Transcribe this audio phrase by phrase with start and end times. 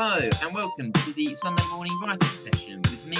[0.00, 3.16] Hello and welcome to the Sunday morning writing session with me,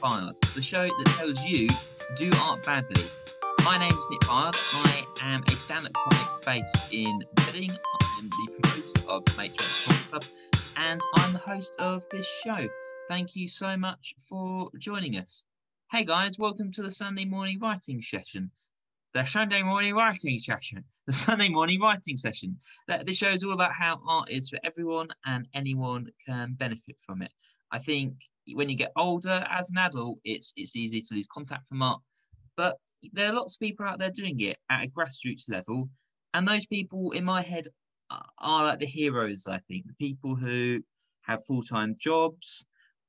[0.00, 3.02] Byard, the show that tells you to do art badly.
[3.64, 4.54] My name is Nick Byard.
[4.86, 7.72] I am a stand-up comic based in Reading.
[7.72, 10.24] I am the promoter of Mates Comic Club,
[10.76, 12.68] and I'm the host of this show.
[13.08, 15.44] Thank you so much for joining us.
[15.90, 18.52] Hey guys, welcome to the Sunday morning writing session.
[19.12, 20.84] The Sunday morning writing session.
[21.08, 22.56] The Sunday morning writing session.
[23.04, 27.22] This show is all about how art is for everyone and anyone can benefit from
[27.22, 27.32] it.
[27.72, 28.14] I think
[28.54, 32.00] when you get older as an adult, it's it's easy to lose contact from art,
[32.56, 32.76] but
[33.12, 35.90] there are lots of people out there doing it at a grassroots level,
[36.32, 37.66] and those people in my head
[38.10, 39.48] are, like the heroes.
[39.48, 40.84] I think the people who
[41.22, 42.64] have full time jobs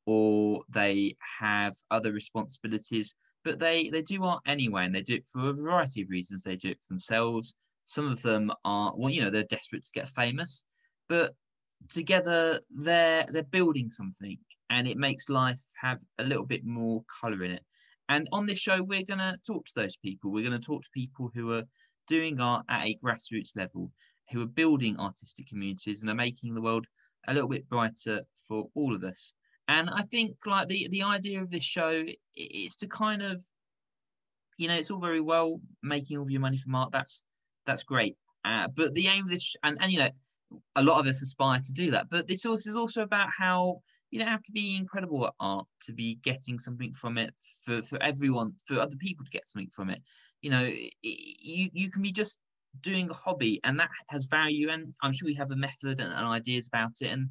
[0.07, 3.13] or they have other responsibilities
[3.43, 6.43] but they they do art anyway and they do it for a variety of reasons.
[6.43, 7.55] They do it for themselves.
[7.85, 10.63] Some of them are well you know they're desperate to get famous
[11.09, 11.33] but
[11.89, 14.37] together they're they're building something
[14.69, 17.63] and it makes life have a little bit more color in it.
[18.07, 20.31] And on this show we're going to talk to those people.
[20.31, 21.63] We're going to talk to people who are
[22.07, 23.91] doing art at a grassroots level
[24.31, 26.85] who are building artistic communities and are making the world
[27.27, 29.33] a little bit brighter for all of us
[29.71, 32.03] and I think like the the idea of this show
[32.35, 33.41] is to kind of,
[34.57, 36.91] you know, it's all very well making all of your money from art.
[36.91, 37.23] That's
[37.65, 38.17] that's great.
[38.43, 40.09] Uh, but the aim of this, and, and you know,
[40.75, 42.09] a lot of us aspire to do that.
[42.09, 45.67] But this also is also about how you don't have to be incredible at art
[45.83, 47.33] to be getting something from it
[47.63, 50.01] for, for everyone, for other people to get something from it.
[50.41, 52.39] You know, it, you you can be just
[52.81, 54.69] doing a hobby, and that has value.
[54.69, 57.29] And I'm sure we have a method and, and ideas about it, and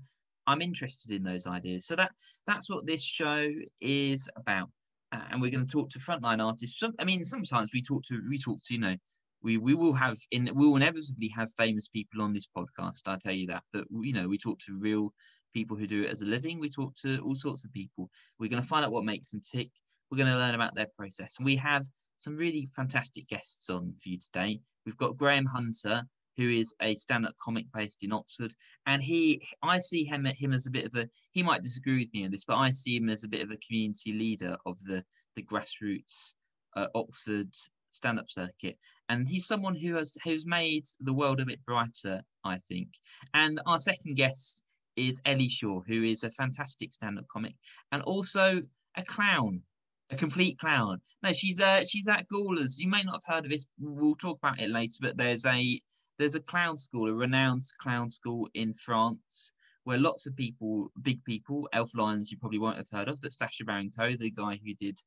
[0.50, 1.86] I'm interested in those ideas.
[1.86, 2.12] So that
[2.46, 3.48] that's what this show
[3.80, 4.68] is about.
[5.12, 6.78] Uh, and we're going to talk to frontline artists.
[6.78, 8.96] Some, I mean, sometimes we talk to we talk to you know
[9.42, 13.02] we we will have in we will inevitably have famous people on this podcast.
[13.06, 13.62] I tell you that.
[13.72, 15.12] But you know we talk to real
[15.52, 16.60] people who do it as a living.
[16.60, 18.10] We talk to all sorts of people.
[18.38, 19.70] We're going to find out what makes them tick.
[20.10, 21.36] We're going to learn about their process.
[21.38, 21.86] And we have
[22.16, 24.60] some really fantastic guests on for you today.
[24.84, 26.02] We've got Graeme Hunter,
[26.36, 28.54] who is a stand-up comic based in Oxford,
[28.86, 31.08] and he, I see him him as a bit of a.
[31.32, 33.50] He might disagree with me on this, but I see him as a bit of
[33.50, 35.04] a community leader of the
[35.36, 36.34] the grassroots
[36.76, 37.54] uh, Oxford
[37.90, 42.58] stand-up circuit, and he's someone who has who's made the world a bit brighter, I
[42.58, 42.88] think.
[43.34, 44.62] And our second guest
[44.96, 47.54] is Elly Shaw, who is a fantastic stand-up comic
[47.92, 48.60] and also
[48.96, 49.62] a clown
[50.10, 51.00] a complete clown.
[51.22, 52.78] No, she's uh she's at Gauliers.
[52.78, 53.66] You may not have heard of this.
[53.78, 55.80] We'll talk about it later, but there's a
[56.20, 59.54] there's a clown school, a renowned clown school in France,
[59.84, 63.32] where lots of people, big people, Elf Lions, you probably won't have heard of, but
[63.32, 65.00] Sacha Baron Cohen, the guy who did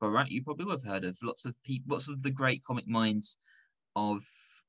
[0.00, 1.18] Borat, you probably would have heard of.
[1.24, 3.36] Lots of people, lots of the great comic minds
[3.96, 4.22] of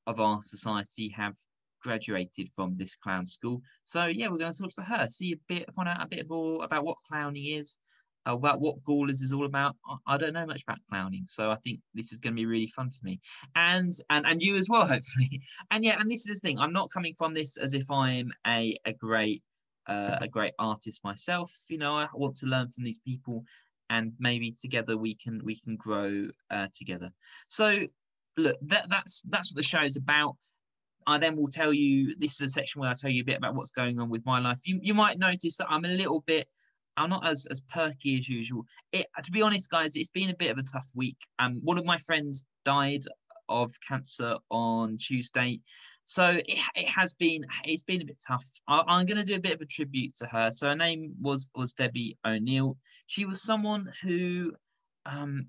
[0.08, 1.36] of our society have
[1.80, 3.62] graduated from this clown school.
[3.84, 6.28] So yeah, we're going to talk to her, see a bit, find out a bit
[6.28, 7.78] more about what clowning is,
[8.26, 9.76] about what Gauliers is all about.
[10.06, 12.66] I don't know much about clowning, so I think this is going to be really
[12.66, 13.20] fun for me,
[13.56, 15.40] and and and you as well, hopefully.
[15.70, 16.58] And yeah, and this is the thing.
[16.58, 19.42] I'm not coming from this as if I'm a a great
[19.86, 21.52] uh, a great artist myself.
[21.68, 23.44] You know, I want to learn from these people,
[23.90, 27.10] and maybe together we can we can grow uh, together.
[27.48, 27.86] So
[28.36, 30.36] look, that that's that's what the show is about.
[31.06, 32.14] I then will tell you.
[32.16, 34.24] This is a section where I tell you a bit about what's going on with
[34.24, 34.60] my life.
[34.64, 36.46] You you might notice that I'm a little bit
[36.96, 38.64] I'm not as, as perky as usual.
[38.92, 41.16] It, to be honest, guys, it's been a bit of a tough week.
[41.38, 43.02] Um, one of my friends died
[43.48, 45.60] of cancer on Tuesday,
[46.04, 48.46] so it, it has been it's been a bit tough.
[48.68, 50.50] I, I'm going to do a bit of a tribute to her.
[50.50, 52.76] So her name was was Debbie O'Neill.
[53.06, 54.52] She was someone who,
[55.06, 55.46] um,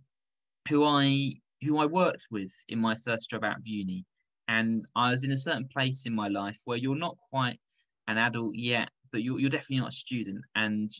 [0.69, 1.33] who I
[1.63, 4.05] who I worked with in my first job out of uni,
[4.47, 7.59] and I was in a certain place in my life where you're not quite
[8.07, 10.91] an adult yet, but you're, you're definitely not a student, and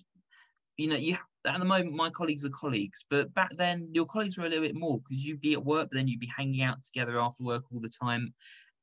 [0.78, 4.38] you know, you at the moment my colleagues are colleagues, but back then your colleagues
[4.38, 6.62] were a little bit more because you'd be at work, but then you'd be hanging
[6.62, 8.34] out together after work all the time,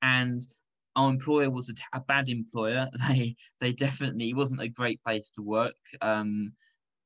[0.02, 0.42] and
[0.96, 2.88] our employer was a, a bad employer.
[3.08, 6.52] They they definitely wasn't a great place to work, um,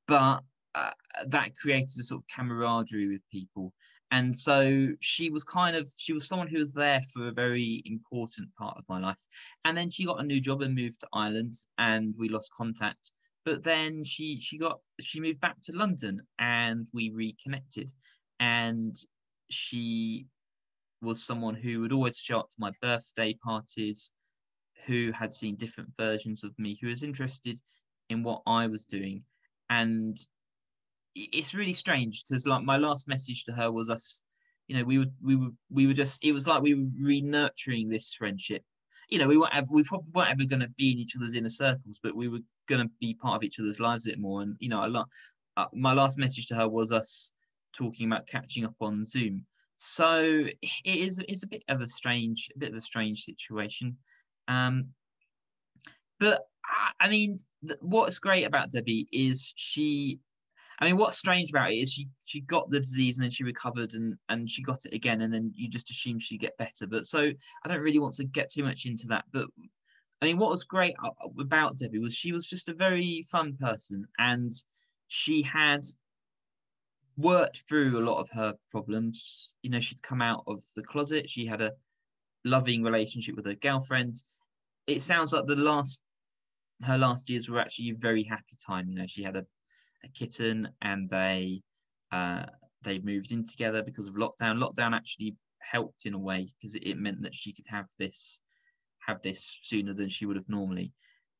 [0.06, 0.42] but
[0.74, 0.90] uh,
[1.28, 3.72] that created a sort of camaraderie with people.
[4.10, 7.82] And so she was kind of she was someone who was there for a very
[7.84, 9.20] important part of my life.
[9.64, 13.12] And then she got a new job and moved to Ireland, and we lost contact
[13.44, 17.92] but then she she got she moved back to London and we reconnected.
[18.40, 18.96] And
[19.50, 20.26] she
[21.02, 24.12] was someone who would always show up to my birthday parties
[24.86, 27.60] who had seen different versions of me who was interested
[28.08, 29.24] in what I was doing.
[29.70, 30.16] And
[31.14, 34.22] it's really strange because like my last message to her was us
[34.66, 37.88] you know we would we were we were just it was like we were re-nurturing
[37.88, 38.62] this friendship
[39.08, 41.34] you know, we weren't ever, we probably weren't ever going to be in each other's
[41.34, 44.18] inner circles, but we were going to be part of each other's lives a bit
[44.18, 44.42] more.
[44.42, 45.08] And you know, a lot.
[45.56, 47.32] Uh, my last message to her was us
[47.72, 49.46] talking about catching up on Zoom.
[49.76, 53.96] So it is it's a bit of a strange, a bit of a strange situation.
[54.48, 54.88] Um,
[56.20, 56.42] but
[57.00, 57.38] I mean,
[57.80, 60.18] what's great about Debbie is she.
[60.80, 63.44] I mean, what's strange about it is she she got the disease and then she
[63.44, 66.86] recovered and and she got it again and then you just assume she'd get better.
[66.86, 67.20] But so
[67.64, 69.24] I don't really want to get too much into that.
[69.32, 69.46] But
[70.20, 73.56] I mean, what was great uh, about Debbie was she was just a very fun
[73.60, 74.52] person and
[75.08, 75.84] she had
[77.16, 79.54] worked through a lot of her problems.
[79.62, 81.30] You know, she'd come out of the closet.
[81.30, 81.72] She had a
[82.44, 84.16] loving relationship with her girlfriend.
[84.86, 86.02] It sounds like the last
[86.82, 88.88] her last years were actually a very happy time.
[88.88, 89.46] You know, she had a,
[90.04, 91.62] a kitten and they
[92.12, 92.46] uh,
[92.82, 94.62] they moved in together because of lockdown.
[94.62, 98.40] Lockdown actually helped in a way because it, meant that she could have this
[99.06, 100.92] have this sooner than she would have normally.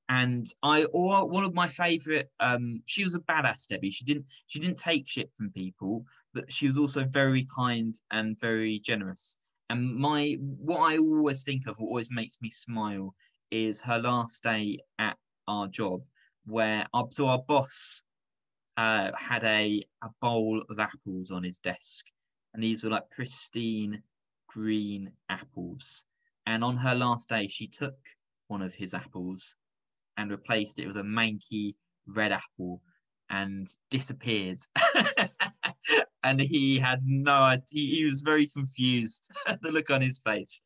[0.09, 3.91] And I, or one of my favorite, um, she was a badass Debbie.
[3.91, 8.39] She didn't, she didn't take shit from people, but she was also very kind and
[8.39, 9.39] very generous.
[9.71, 13.15] And my, what I always think of, what always makes me smile,
[13.51, 15.17] is her last day at
[15.49, 16.03] our job,
[16.45, 18.03] where our, so our boss
[18.77, 22.07] uh, had a, a bowl of apples on his desk,
[22.53, 24.03] and these were like pristine
[24.49, 26.05] green apples.
[26.47, 27.97] And on her last day, she took
[28.49, 29.57] one of his apples
[30.17, 31.75] and replaced it with a manky
[32.07, 32.83] red apple
[33.31, 34.61] and disappeared.
[36.23, 37.97] and he had no idea.
[37.97, 39.31] He was very confused,
[39.63, 40.63] the look on his face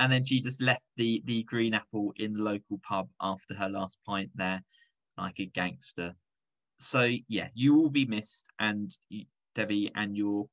[0.00, 3.68] and then she just left the the green apple in the local pub after her
[3.68, 4.62] last pint there,
[5.16, 6.14] like a gangster.
[6.78, 8.96] So yeah, you will be missed, and
[9.54, 10.48] Debbie, and your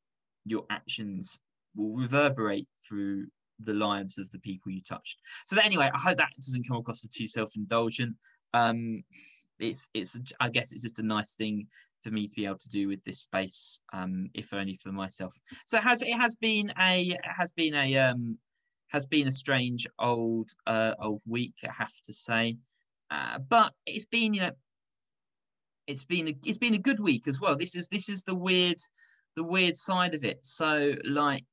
[0.45, 1.39] your actions
[1.75, 3.27] will reverberate through
[3.59, 5.19] the lives of the people you touched.
[5.47, 8.15] So anyway, I hope that doesn't come across as too self-indulgent.
[8.53, 9.03] Um,
[9.59, 11.67] it's it's I guess it's just a nice thing
[12.03, 15.35] for me to be able to do with this space, um, if only for myself.
[15.65, 18.37] So has it has been a has been a um,
[18.87, 22.57] has been a strange old uh, old week, I have to say.
[23.11, 24.51] Uh, but it's been, you know,
[25.87, 27.55] it's been a, it's been a good week as well.
[27.55, 28.77] This is this is the weird
[29.35, 30.39] the weird side of it.
[30.41, 31.43] So like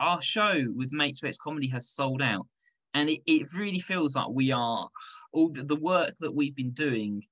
[0.00, 2.46] our show with Mates Rates Comedy has sold out,
[2.94, 4.88] and it, it really feels like we are
[5.32, 7.22] all the, the work that we've been doing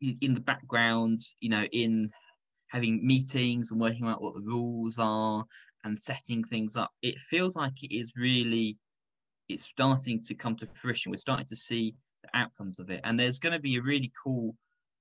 [0.00, 2.10] in the background, you know, in
[2.68, 5.44] having meetings and working out what the rules are
[5.84, 8.78] and setting things up, it feels like it is really
[9.48, 11.10] it's starting to come to fruition.
[11.10, 14.12] We're starting to see the outcomes of it, and there's going to be a really
[14.22, 14.54] cool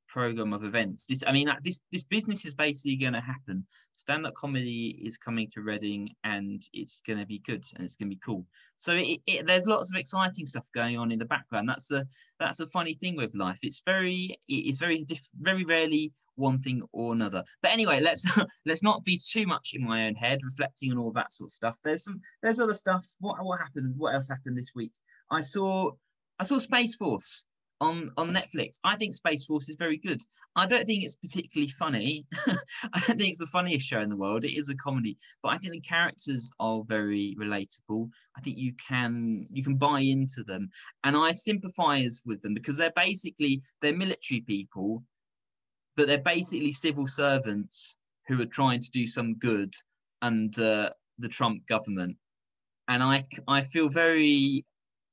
[0.09, 1.05] program of events.
[1.05, 3.65] This, I mean, this this business is basically going to happen.
[3.93, 7.95] Stand up comedy is coming to Reading, and it's going to be good and it's
[7.95, 8.45] going to be cool.
[8.75, 11.69] So it, it, there's lots of exciting stuff going on in the background.
[11.69, 12.07] That's the
[12.39, 13.59] that's a funny thing with life.
[13.61, 17.43] It's very it's very diff, very rarely one thing or another.
[17.61, 18.25] But anyway, let's
[18.65, 21.53] let's not be too much in my own head, reflecting on all that sort of
[21.53, 21.77] stuff.
[21.83, 23.05] There's some there's other stuff.
[23.19, 23.95] What what happened?
[23.97, 24.93] What else happened this week?
[25.29, 25.91] I saw
[26.39, 27.45] I saw Space Force
[27.81, 28.77] on on Netflix.
[28.83, 30.21] I think Space Force is very good.
[30.55, 32.25] I don't think it's particularly funny.
[32.47, 34.43] I don't think it's the funniest show in the world.
[34.43, 38.09] It is a comedy, but I think the characters are very relatable.
[38.37, 40.69] I think you can you can buy into them,
[41.03, 45.03] and I sympathise with them because they're basically they're military people,
[45.95, 49.73] but they're basically civil servants who are trying to do some good
[50.21, 52.15] under the Trump government.
[52.87, 54.65] And I, I feel very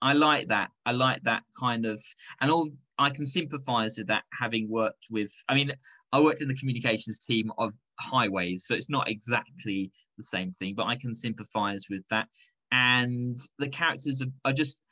[0.03, 0.71] I like that.
[0.85, 2.03] I like that kind of,
[2.41, 4.25] and all I can sympathise with that.
[4.39, 5.73] Having worked with, I mean,
[6.13, 10.75] I worked in the communications team of highways, so it's not exactly the same thing,
[10.75, 12.29] but I can sympathise with that.
[12.73, 14.83] And the characters are, are just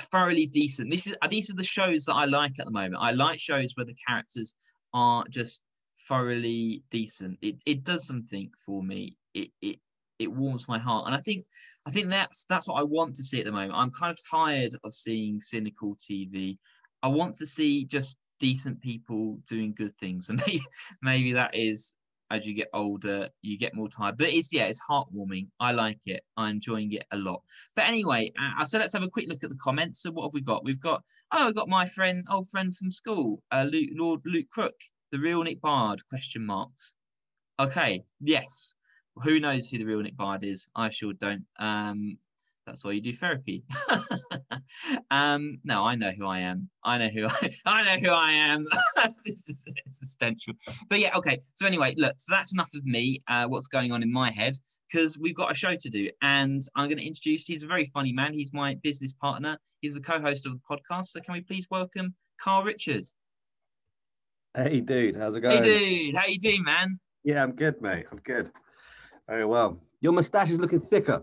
[0.00, 0.90] thoroughly decent.
[0.90, 2.96] This is these are the shows that I like at the moment.
[2.98, 4.54] I like shows where the characters
[4.92, 5.62] are just
[6.08, 7.38] thoroughly decent.
[7.42, 9.16] It it does something for me.
[9.34, 9.78] It it
[10.20, 11.06] it warms my heart.
[11.06, 11.44] And I think
[11.86, 13.72] I think that's that's what I want to see at the moment.
[13.74, 16.58] I'm kind of tired of seeing cynical TV.
[17.02, 20.62] I want to see just decent people doing good things, and maybe
[21.02, 21.94] maybe that is
[22.32, 24.16] as you get older, you get more tired.
[24.16, 25.48] But it's yeah, it's heartwarming.
[25.58, 26.24] I like it.
[26.36, 27.42] I'm enjoying it a lot.
[27.74, 30.02] But anyway, uh, so let's have a quick look at the comments.
[30.02, 30.64] So what have we got?
[30.64, 34.50] We've got oh, I've got my friend, old friend from school, uh, Luke, Lord Luke
[34.52, 34.74] Crook,
[35.12, 36.00] the real Nick Byard?
[36.08, 36.94] Question marks.
[37.58, 38.74] Okay, yes,
[39.22, 40.68] who knows who the real Nick Byard is?
[40.74, 41.44] I sure don't.
[41.58, 42.18] Um,
[42.66, 43.64] That's why you do therapy.
[45.10, 46.68] um, no, I know who I am.
[46.84, 48.66] I know who I, I know who I am.
[49.26, 50.54] this is existential.
[50.88, 51.40] But yeah, okay.
[51.54, 52.14] So anyway, look.
[52.18, 53.22] So that's enough of me.
[53.28, 54.56] Uh, what's going on in my head?
[54.90, 57.46] Because we've got a show to do, and I'm going to introduce.
[57.46, 58.34] He's a very funny man.
[58.34, 59.56] He's my business partner.
[59.80, 61.06] He's the co-host of the podcast.
[61.06, 63.06] So can we please welcome Carl Richard?
[64.54, 65.14] Hey, dude.
[65.14, 65.62] How's it going?
[65.62, 66.16] Hey, dude.
[66.16, 66.98] How you doing, man?
[67.22, 68.06] Yeah, I'm good, mate.
[68.10, 68.50] I'm good.
[69.30, 69.80] Very well.
[70.00, 71.22] Your mustache is looking thicker.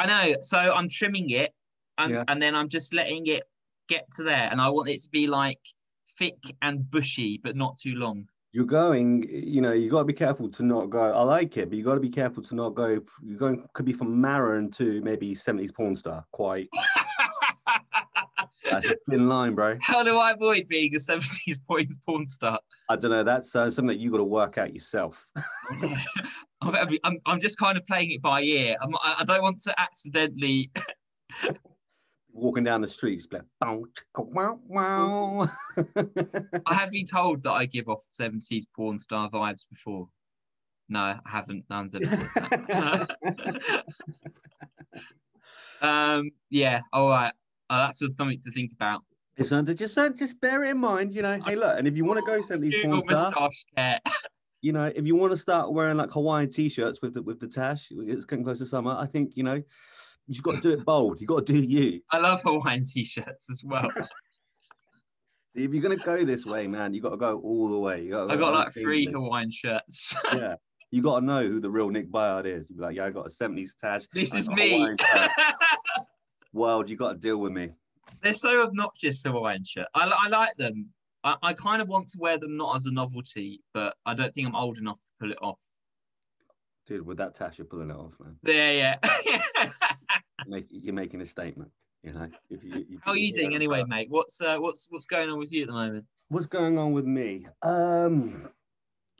[0.00, 0.36] I know.
[0.40, 1.54] So I'm trimming it,
[1.96, 2.24] and, Yeah.
[2.26, 3.44] and then I'm just letting it
[3.88, 5.60] get to there, and I want it to be like
[6.18, 8.26] thick and bushy, but not too long.
[8.50, 11.12] You're going, you know, you got to be careful to not go.
[11.12, 13.00] I like it, but you got to be careful to not go.
[13.22, 16.24] You're going, could be from Maron to maybe 70s porn star.
[16.32, 16.68] Quite.
[18.82, 19.76] That's a thin line, bro.
[19.82, 22.58] How do I avoid being a 70s boys porn star?
[22.88, 23.24] I don't know.
[23.24, 25.26] That's uh, something that you got to work out yourself.
[26.60, 28.76] I'm, I'm, I'm just kind of playing it by ear.
[28.80, 30.70] I'm, I I don't want to accidentally.
[32.32, 33.42] Walking down the streets, like,
[34.16, 35.50] wow, wow.
[36.66, 40.08] I have been told that I give off 70s porn star vibes before.
[40.88, 41.64] No, I haven't.
[41.68, 43.84] No one's ever said that.
[45.82, 47.32] um, yeah, all right.
[47.70, 49.02] Uh, that's something to think about.
[49.38, 51.40] Just uh, just bear it in mind, you know.
[51.44, 53.32] Hey, look, and if you want to go 70s Google porn star,
[53.76, 54.00] moustache
[54.62, 57.46] you know, if you want to start wearing like Hawaiian t-shirts with the with the
[57.46, 58.96] tash, it's getting close to summer.
[58.98, 59.62] I think you know,
[60.26, 61.20] you've got to do it bold.
[61.20, 62.00] You've got to do you.
[62.10, 63.90] I love Hawaiian t-shirts as well.
[65.54, 68.02] If you're gonna go this way, man, you got to go all the way.
[68.02, 69.06] You gotta I got like three.
[69.06, 70.14] Hawaiian shirts.
[70.32, 70.54] Yeah,
[70.92, 72.70] you got to know who the real Nick Byard is.
[72.70, 74.02] You be like, yeah, I got a '70s tash.
[74.12, 74.86] this I is me.
[76.52, 77.70] World, you got to deal with me.
[78.22, 79.86] They're so obnoxious, the Hawaiian shirt.
[79.94, 80.88] I, I like them.
[81.24, 84.32] I, I kind of want to wear them not as a novelty, but I don't
[84.34, 85.60] think I'm old enough to pull it off.
[86.86, 88.36] Dude, with that tash, you're pulling it off, man.
[88.42, 89.70] Yeah, yeah.
[90.46, 91.70] Make, you're making a statement.
[92.02, 92.28] You know.
[92.48, 94.06] If you, How are you doing anyway, mate?
[94.08, 96.06] What's uh, what's what's going on with you at the moment?
[96.28, 97.46] What's going on with me?
[97.62, 98.48] Um,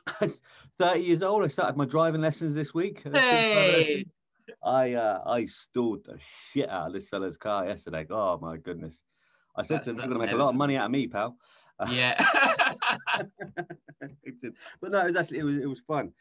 [0.79, 1.43] 30 years old.
[1.43, 3.03] I started my driving lessons this week.
[3.11, 4.05] Hey,
[4.63, 6.17] I uh, I stalled the
[6.51, 8.05] shit out of this fella's car yesterday.
[8.09, 9.03] Oh my goodness!
[9.55, 11.07] I said That's- to him, "You're gonna make a lot of money out of me,
[11.07, 11.37] pal."
[11.89, 12.21] yeah.
[14.81, 16.11] But no, it was actually it was it was fun.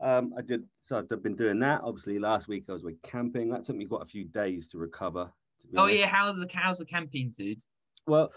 [0.00, 1.80] Um, I did so I've been doing that.
[1.82, 3.50] Obviously, last week I was with camping.
[3.50, 5.30] That took me quite a few days to recover.
[5.70, 5.98] to oh honest.
[5.98, 7.58] yeah, how's the how's the camping, dude?
[8.06, 8.32] Well,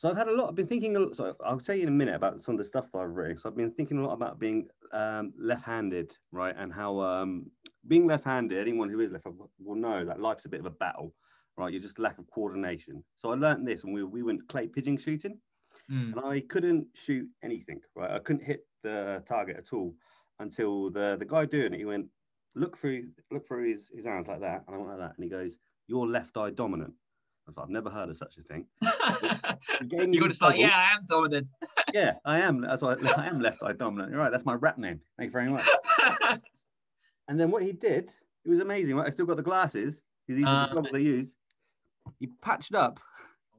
[0.00, 0.48] so I've had a lot.
[0.48, 0.96] I've been thinking.
[0.96, 2.98] A lot, so I'll tell you in a minute about some of the stuff that
[2.98, 3.36] I've written.
[3.38, 7.50] So I've been thinking a lot about being um, left-handed, right, and how um,
[7.86, 8.58] being left-handed.
[8.58, 11.14] Anyone who is left-handed will know that life's a bit of a battle,
[11.58, 11.72] right?
[11.72, 13.04] You're just lack of coordination.
[13.16, 15.40] So I learned this when we we went clay pigeon shooting,
[15.88, 16.12] Hmm.
[16.12, 17.80] and I couldn't shoot anything.
[17.94, 19.96] Right, I couldn't hit the target at all
[20.38, 21.78] until the the guy doing it.
[21.78, 22.08] He went
[22.54, 25.24] look through look through his his hands like that, and I went like that, and
[25.24, 26.94] he goes, "You're left eye dominant."
[27.50, 28.66] I was like, I've never heard of such a thing.
[29.90, 31.48] You're this just like, yeah, I am dominant.
[31.92, 32.60] yeah, I am.
[32.60, 34.10] That's why I am left side dominant.
[34.12, 34.30] You're right.
[34.30, 35.00] That's my rap name.
[35.18, 35.66] Thank you very much.
[37.28, 38.10] And then what he did,
[38.44, 38.96] it was amazing.
[38.96, 39.06] Right?
[39.06, 40.02] I still got the glasses.
[40.26, 41.32] He's using Uh, the glasses they use.
[42.18, 42.98] He patched up,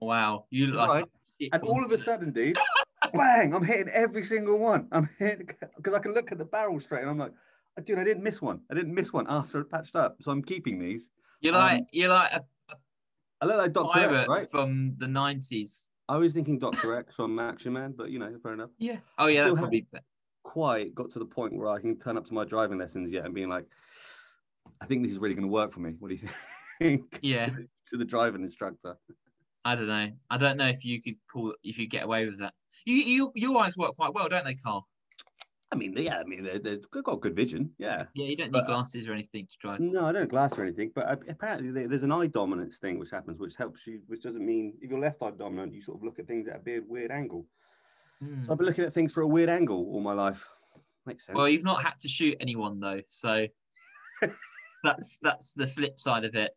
[0.02, 1.50] wow, you look like Right.
[1.54, 2.58] and all of a sudden, dude,
[3.14, 3.56] bang!
[3.56, 4.90] I'm hitting every single one.
[4.92, 7.32] I'm hitting because I can look at the barrel straight, and I'm like,
[7.86, 8.60] dude, I didn't miss one.
[8.70, 10.18] I didn't miss one after it patched up.
[10.22, 11.08] So I'm keeping these.
[11.40, 12.44] You're um, like you're like a
[13.42, 14.50] I look like Doctor X, right?
[14.50, 15.90] from the nineties.
[16.08, 18.70] I was thinking Doctor X from Action Man, but you know, fair enough.
[18.78, 18.98] Yeah.
[19.18, 19.88] Oh yeah, that's Still probably
[20.44, 23.26] quite got to the point where I can turn up to my driving lessons yet
[23.26, 23.66] and being like,
[24.82, 25.96] I think this is really going to work for me.
[26.00, 26.28] What do you
[26.80, 27.20] think?
[27.22, 27.46] Yeah.
[27.46, 28.98] to, to the driving instructor.
[29.64, 30.12] I don't know.
[30.32, 32.54] I don't know if you could pull if you get away with that.
[32.86, 34.88] You you your eyes work quite well, don't they, Carl?
[35.74, 37.74] I mean, yeah, I mean, they- they've got good vision.
[37.78, 38.04] Yeah.
[38.14, 39.80] Yeah, you don't need But, uh, glasses or anything to drive.
[39.80, 43.00] No, I don't glass or anything, but uh, apparently there- there's an eye dominance thing
[43.00, 45.98] which happens, which helps you, which doesn't mean if you're left eye dominant, you sort
[46.00, 47.48] of look at things at a weird, weird angle.
[48.20, 48.44] Hmm.
[48.44, 50.46] So I've been looking at things for a weird angle all my life.
[51.06, 51.36] Makes sense.
[51.38, 53.48] Well, you've not had to shoot anyone though, so
[54.84, 56.52] that's that's the flip side of it.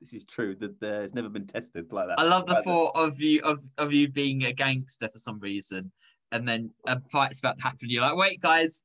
[0.00, 2.18] this is true that it's never been tested like that.
[2.18, 5.92] I love the thought of you of, of you being a gangster for some reason,
[6.32, 7.88] and then a fight's about to happen.
[7.88, 8.84] You're like, wait, guys,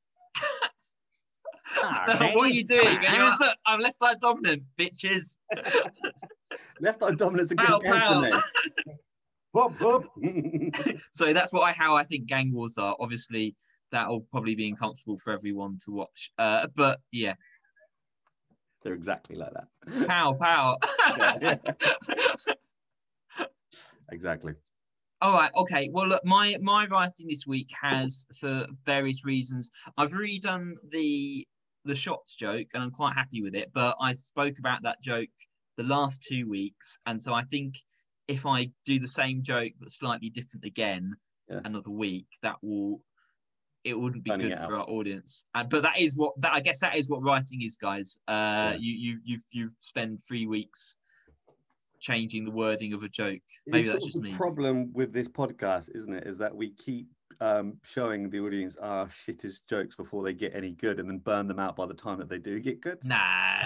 [1.76, 2.86] Ah, what are you doing?
[2.86, 3.30] And you're ah.
[3.30, 5.38] like, look, I'm left side dominant, bitches.
[6.80, 8.20] Left eye Pow, against cancer, pow.
[8.20, 8.34] mate.
[9.52, 10.74] Whoop, whoop.
[11.12, 12.96] So that's what I how I think gang wars are.
[13.00, 13.54] Obviously,
[13.92, 16.30] that'll probably be uncomfortable for everyone to watch.
[16.38, 17.34] Uh, but yeah,
[18.82, 20.08] They're exactly like that.
[20.08, 20.78] pow pow.
[21.40, 21.56] Yeah,
[24.10, 24.54] exactly.
[25.20, 25.90] All right, okay.
[25.92, 31.46] Well, look, my my writing this week has, for various reasons, I've redone the
[31.84, 33.72] the shots joke, and I'm quite happy with it.
[33.72, 35.28] But I spoke about that joke
[35.76, 37.74] the last two weeks, and so I think
[38.28, 41.16] if I do the same joke but slightly different again
[41.50, 41.60] Yeah.
[41.64, 43.02] another week, that will
[43.84, 45.46] it wouldn't be Planning good for our audience.
[45.54, 48.18] And but that is what that I guess that is what writing is, guys.
[48.28, 48.76] Uh, Yeah.
[48.78, 50.98] you you you you spend three weeks
[52.00, 53.40] changing the wording of a joke.
[53.66, 54.36] Maybe It's that's just of the me.
[54.36, 56.26] problem with this podcast, isn't it?
[56.26, 57.08] Is that we keep
[57.40, 61.46] um, showing the audience our shittest jokes before they get any good, and then burn
[61.46, 62.98] them out by the time that they do get good.
[63.04, 63.62] Nah,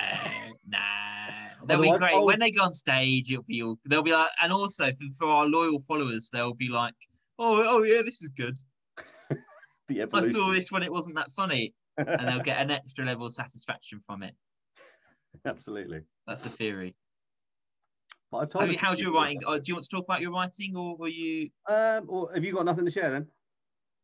[0.66, 0.78] nah.
[1.66, 3.30] They'll be great I'll- when they go on stage.
[3.30, 3.78] It'll be all.
[3.86, 6.94] They'll be like, and also for, for our loyal followers, they'll be like,
[7.38, 8.58] "Oh, oh yeah, this is good.
[10.12, 13.32] I saw this when it wasn't that funny," and they'll get an extra level of
[13.32, 14.34] satisfaction from it.
[15.46, 16.00] Absolutely.
[16.26, 16.94] That's the theory.
[18.32, 19.42] But I've told you, how's your writing?
[19.46, 21.50] Oh, do you want to talk about your writing, or were you.
[21.68, 23.26] Um, or have you got nothing to share then?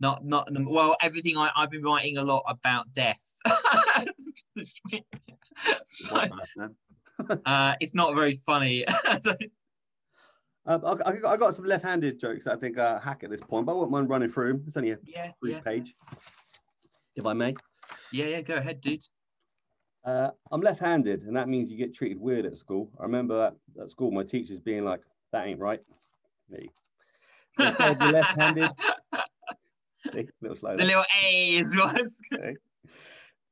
[0.00, 0.48] not not?
[0.52, 3.20] Well, everything I I've been writing a lot about death
[4.54, 5.06] this week,
[5.86, 7.40] so What on earth, man?
[7.46, 8.84] uh, it's not very funny.
[9.20, 9.34] So-
[10.66, 13.64] Um, I, I got- some left-handed jokes that I think are hack at this point,
[13.64, 14.64] but I won't mind running through them.
[14.66, 15.94] It's only a yeah, brief yeah, page,
[17.16, 17.54] if I may.
[18.12, 18.40] yeah, yeah.
[18.42, 19.02] Go ahead, dude.
[20.08, 22.90] Uh, I'm left-handed, and that means you get treated weird at school.
[22.98, 25.80] I remember at, at school, my teachers being like, "That ain't right."
[26.48, 26.70] Me,
[27.58, 28.70] you're left-handed.
[29.92, 32.22] See, little the little A's was.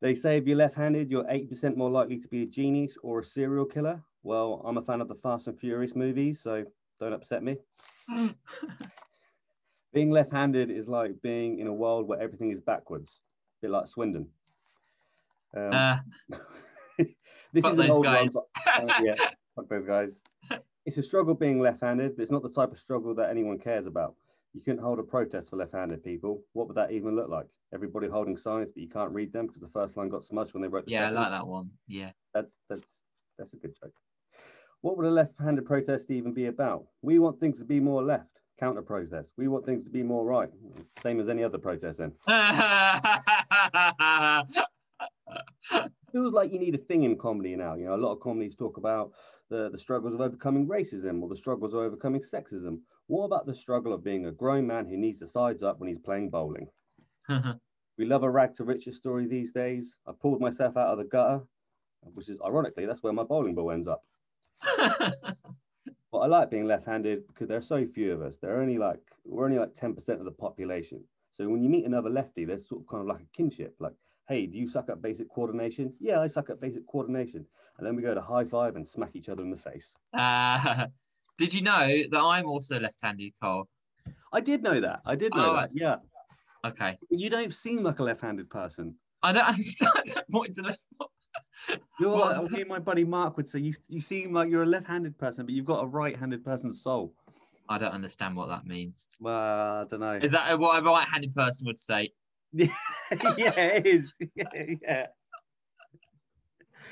[0.00, 3.20] They say if you're left-handed, you're eight percent more likely to be a genius or
[3.20, 4.02] a serial killer.
[4.22, 6.64] Well, I'm a fan of the Fast and Furious movies, so
[6.98, 7.58] don't upset me.
[9.92, 13.20] Being left-handed is like being in a world where everything is backwards,
[13.60, 14.28] a bit like Swindon.
[15.56, 15.98] Um, Uh,
[17.52, 18.34] this is those old guys.
[18.34, 19.14] one, but, uh, yeah,
[19.54, 20.10] fuck those guys.
[20.84, 23.86] It's a struggle being left-handed, but it's not the type of struggle that anyone cares
[23.86, 24.14] about.
[24.54, 26.42] You couldn't hold a protest for left-handed people.
[26.52, 27.46] What would that even look like?
[27.74, 30.62] Everybody holding signs, but you can't read them because the first line got smudged when
[30.62, 31.70] they wrote the yeah, I like that one.
[31.88, 32.12] Yeah.
[32.32, 32.82] That's that's
[33.36, 33.92] that's a good joke.
[34.82, 36.84] What would a left-handed protest even be about?
[37.02, 38.28] We want things to be more left.
[38.58, 39.32] Counter protest.
[39.36, 40.48] We want things to be more right.
[41.02, 41.98] Same as any other protest.
[41.98, 42.12] Then
[46.12, 47.74] feels like you need a thing in comedy now.
[47.74, 49.12] You know, a lot of comedies talk about
[49.50, 52.78] the the struggles of overcoming racism or the struggles of overcoming sexism.
[53.06, 55.88] What about the struggle of being a grown man who needs the sides up when
[55.88, 56.68] he's playing bowling?
[57.98, 59.96] We love a rag to riches story these days.
[60.06, 61.40] I pulled myself out of the gutter,
[62.02, 64.04] which is ironically that's where my bowling ball ends up.
[66.16, 68.38] But I like being left-handed because there are so few of us.
[68.40, 71.04] There are only like we're only like 10% of the population.
[71.32, 73.74] So when you meet another lefty, there's sort of kind of like a kinship.
[73.78, 73.92] Like,
[74.28, 75.92] hey, do you suck at basic coordination?
[76.00, 77.46] Yeah, I suck at basic coordination.
[77.78, 79.94] And then we go to high five and smack each other in the face.
[80.14, 80.86] uh,
[81.38, 83.68] did you know that I'm also left-handed, Carl?
[84.32, 85.00] I did know that.
[85.04, 85.70] I did know Oh, that.
[85.74, 85.96] Yeah.
[86.64, 86.98] Okay.
[87.10, 88.94] You don't seem like a left-handed person.
[89.22, 89.92] I don't understand
[90.28, 90.82] what is a left.
[92.00, 95.18] You're like, and my buddy Mark would say, you, you seem like you're a left-handed
[95.18, 97.14] person, but you've got a right-handed person's soul.
[97.68, 99.08] I don't understand what that means.
[99.20, 100.14] Well, I don't know.
[100.14, 102.12] Is that what a right-handed person would say?
[103.36, 104.14] yeah, it is.
[104.34, 105.06] Yeah, yeah.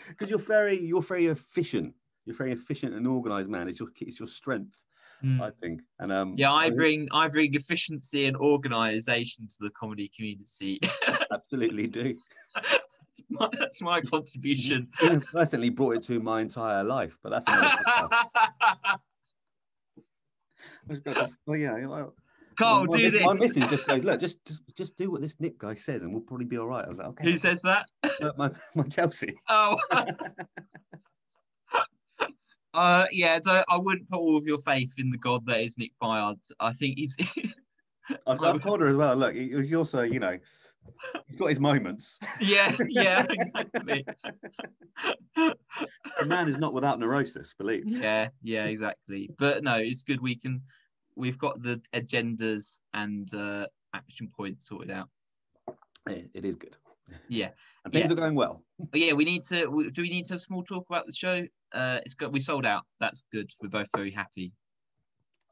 [0.08, 1.94] Because you're very, you're very efficient.
[2.26, 3.68] You're very efficient and organized, man.
[3.68, 4.76] It's your, it's your strength,
[5.24, 5.40] Hmm.
[5.40, 5.80] I think.
[5.98, 10.80] And um, Yeah, I bring I bring efficiency and organisation to the comedy community.
[11.32, 12.14] absolutely do.
[12.54, 14.88] that's, my, that's my contribution.
[15.02, 17.76] You perfectly brought it to my entire life, but that's another
[20.90, 21.32] podcast.
[21.46, 22.06] well, yeah.
[22.56, 23.56] Carl, do miss- My this.
[23.56, 26.22] missus just goes, look, just, just, just do what this Nick guy says, and we'll
[26.22, 26.84] probably be all right.
[26.84, 27.30] I was like, okay.
[27.30, 27.86] Who says that?
[28.02, 29.34] Uh, my, my Chelsea.
[29.48, 29.78] Oh.
[32.74, 35.78] uh, yeah, don't, I wouldn't put all of your faith in the god that is
[35.78, 36.38] Nick Byard.
[36.60, 37.16] I think he's.
[38.26, 39.16] I've, I've told her as well.
[39.16, 40.36] Look, he's also, you know,
[41.26, 42.18] he's got his moments.
[42.40, 44.04] yeah, yeah, exactly.
[45.36, 47.84] The man is not without neurosis, believe.
[47.86, 49.30] yeah, yeah, exactly.
[49.38, 50.20] But no, it's good.
[50.20, 50.62] We can.
[51.16, 55.08] We've got the agendas and uh, action points sorted out.
[56.08, 56.76] It, it is good.
[57.28, 57.50] Yeah.
[57.84, 58.12] And things Yeah.
[58.12, 58.64] are going well.
[58.78, 59.66] But yeah, we need to.
[59.66, 61.42] we- Do we need to have small talk about the show?
[61.72, 62.82] Uh, it's got we sold out.
[63.00, 63.50] That's good.
[63.62, 64.52] We're both very happy.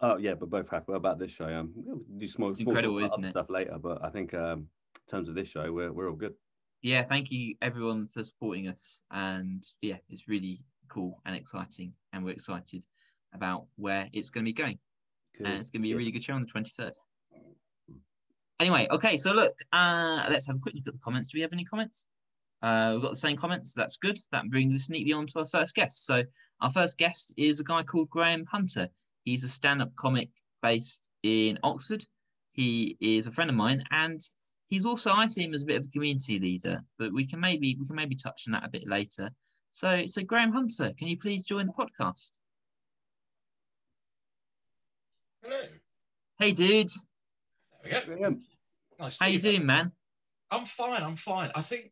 [0.01, 1.47] Oh yeah, but both happy about this show.
[1.47, 3.31] Um, we'll do small, It's small incredible, talk about isn't it?
[3.31, 6.35] Stuff later, but I think um, in terms of this show, we're we're all good.
[6.81, 12.25] Yeah, thank you everyone for supporting us, and yeah, it's really cool and exciting, and
[12.25, 12.85] we're excited
[13.33, 14.79] about where it's going to be going,
[15.39, 16.93] And it's going to be a really good show on the twenty third.
[18.61, 21.31] Anyway, okay, so look, uh, let's have a quick look at the comments.
[21.31, 22.07] Do we have any comments?
[22.63, 23.73] Uh, we've got the same comments.
[23.73, 24.19] That's good.
[24.31, 26.07] That brings us neatly on to our first guest.
[26.07, 26.23] So
[26.61, 28.89] our first guest is a guy called Graeme Hunter.
[29.25, 30.29] He's a stand-up comic
[30.63, 32.05] based in Oxford.
[32.53, 34.21] He is a friend of mine, and
[34.69, 36.83] he's also I see him as a bit of a community leader.
[36.99, 39.31] But we can maybe we can maybe touch on that a bit later.
[39.73, 42.33] So, so Graeme Hunter, can you please join the podcast?
[45.43, 45.61] Hello.
[46.39, 46.89] Hey, dude.
[47.85, 48.37] There we go.
[49.01, 49.91] Nice How see you doing, man?
[50.53, 51.03] I'm fine.
[51.03, 51.51] I'm fine.
[51.55, 51.91] I think.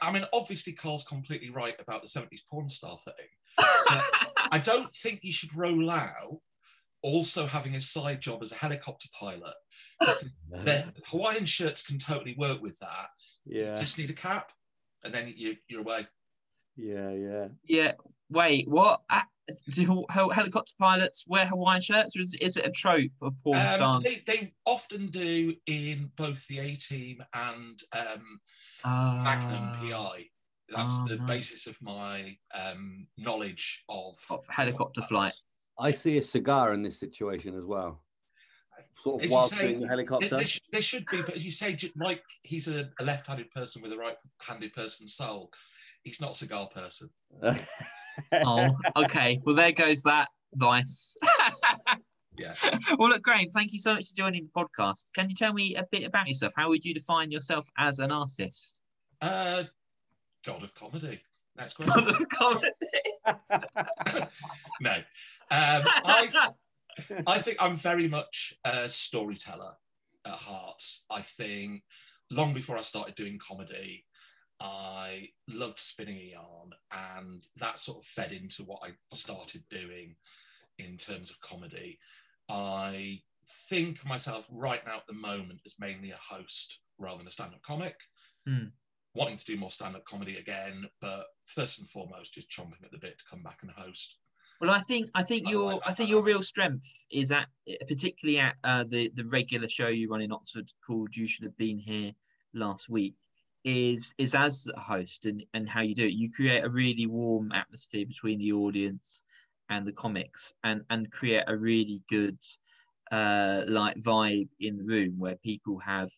[0.00, 3.14] I mean, obviously, Carl's completely right about the 70s porn star thing.
[3.58, 6.40] I don't think you should roll out
[7.02, 9.54] also having a side job as a helicopter pilot.
[10.50, 13.08] the Hawaiian shirts can totally work with that.
[13.44, 14.52] You Yeah, just need a cap,
[15.04, 16.06] and then you, you're away.
[16.76, 17.48] yeah, yeah.
[17.64, 17.92] yeah.
[18.30, 19.02] Wait, what?
[19.48, 23.58] Uh, Do helicopter pilots wear Hawaiian shirts, or is, is it a trope of porn
[23.58, 24.02] Um, stars?
[24.02, 28.40] they, they often do in both the A Team and um,
[28.84, 30.26] Ah, Magnum PI.
[30.70, 35.34] That's oh, the basis of my um, knowledge of, Of helicopter flight.
[35.78, 38.02] I see a cigar in this situation as well.
[39.02, 40.28] Sort of you whilst say, doing the There, helicopter.
[40.28, 43.50] there sh- there should be, but as you say, ju- like he's a, a left-handed
[43.52, 45.50] person with a right-handed person's soul.
[46.02, 47.08] He's not a cigar person.
[48.32, 49.40] Oh, okay.
[49.44, 51.16] Well, there goes that vice.
[52.38, 52.54] Yeah.
[52.96, 55.06] well, look, Graeme, thank you so much for joining the podcast.
[55.12, 56.52] Can you tell me a bit about yourself?
[56.56, 58.80] How would you define yourself as an artist?
[59.20, 59.64] Uh,
[60.46, 61.20] God of comedy.
[61.56, 62.14] Next God question.
[62.14, 62.70] of comedy.
[64.80, 64.94] no.
[64.94, 65.02] Um,
[65.50, 66.50] I,
[67.26, 69.72] I think I'm very much a storyteller
[70.24, 70.84] at heart.
[71.10, 71.82] I think
[72.30, 74.04] long before I started doing comedy,
[74.60, 80.16] I loved spinning a yarn, and that sort of fed into what I started doing
[80.78, 81.98] in terms of comedy.
[82.48, 83.22] I
[83.68, 87.32] think of myself right now at the moment as mainly a host rather than a
[87.32, 87.96] stand up comic.
[88.46, 88.66] Hmm.
[89.14, 92.90] Wanting to do more stand up comedy again, but first and foremost, just chomping at
[92.90, 94.16] the bit to come back and host.
[94.60, 97.46] Well, I think I think I your like I think your real strength is at
[97.86, 101.56] particularly at uh, the the regular show you run in Oxford called You Should Have
[101.56, 102.12] Been Here
[102.54, 103.14] last week
[103.64, 106.12] is is as a host and and how you do it.
[106.12, 109.24] You create a really warm atmosphere between the audience
[109.68, 112.38] and the comics and and create a really good
[113.10, 116.10] uh like vibe in the room where people have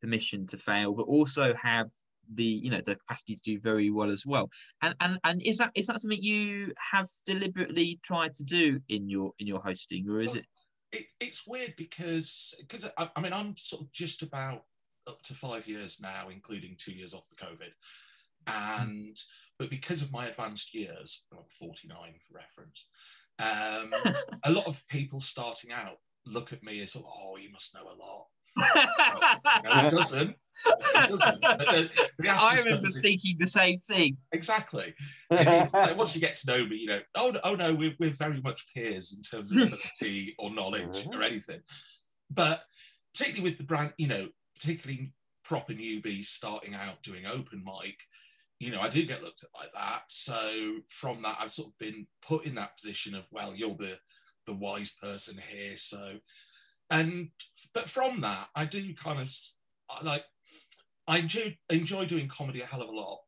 [0.00, 1.88] permission to fail but also have
[2.34, 4.48] the you know the capacity to do very well as well
[4.82, 9.08] and and and is that is that something you have deliberately tried to do in
[9.08, 10.44] your in your hosting or is it
[10.92, 14.64] it, it's weird because because I, I mean I'm sort of just about
[15.08, 17.70] up to five years now, including two years off the COVID,
[18.46, 19.16] and
[19.58, 22.86] but because of my advanced years, I'm 49 for reference.
[23.40, 27.82] Um, a lot of people starting out look at me as oh you must know
[27.82, 28.26] a lot.
[29.64, 30.30] No, it doesn't.
[30.66, 31.40] It doesn't.
[31.40, 34.16] The- the- I remember thinking the same thing.
[34.32, 34.94] exactly.
[35.30, 37.94] It- like, once you get to know me, you know, oh, no- oh no, we're,
[38.00, 41.60] we're very much peers in terms of ability or knowledge or anything.
[42.30, 42.62] But
[43.14, 45.12] particularly with the brand, you know, particularly
[45.44, 48.00] proper newbies starting out doing open mic,
[48.58, 50.02] you know, I do get looked at like that.
[50.08, 53.98] So from that, I've sort of been put in that position of, well, you're the
[54.46, 55.76] the wise person here.
[55.76, 56.14] So,
[56.90, 57.28] and
[57.72, 59.30] but from that, I do kind of
[60.02, 60.24] like
[61.06, 63.20] I enjoy enjoy doing comedy a hell of a lot.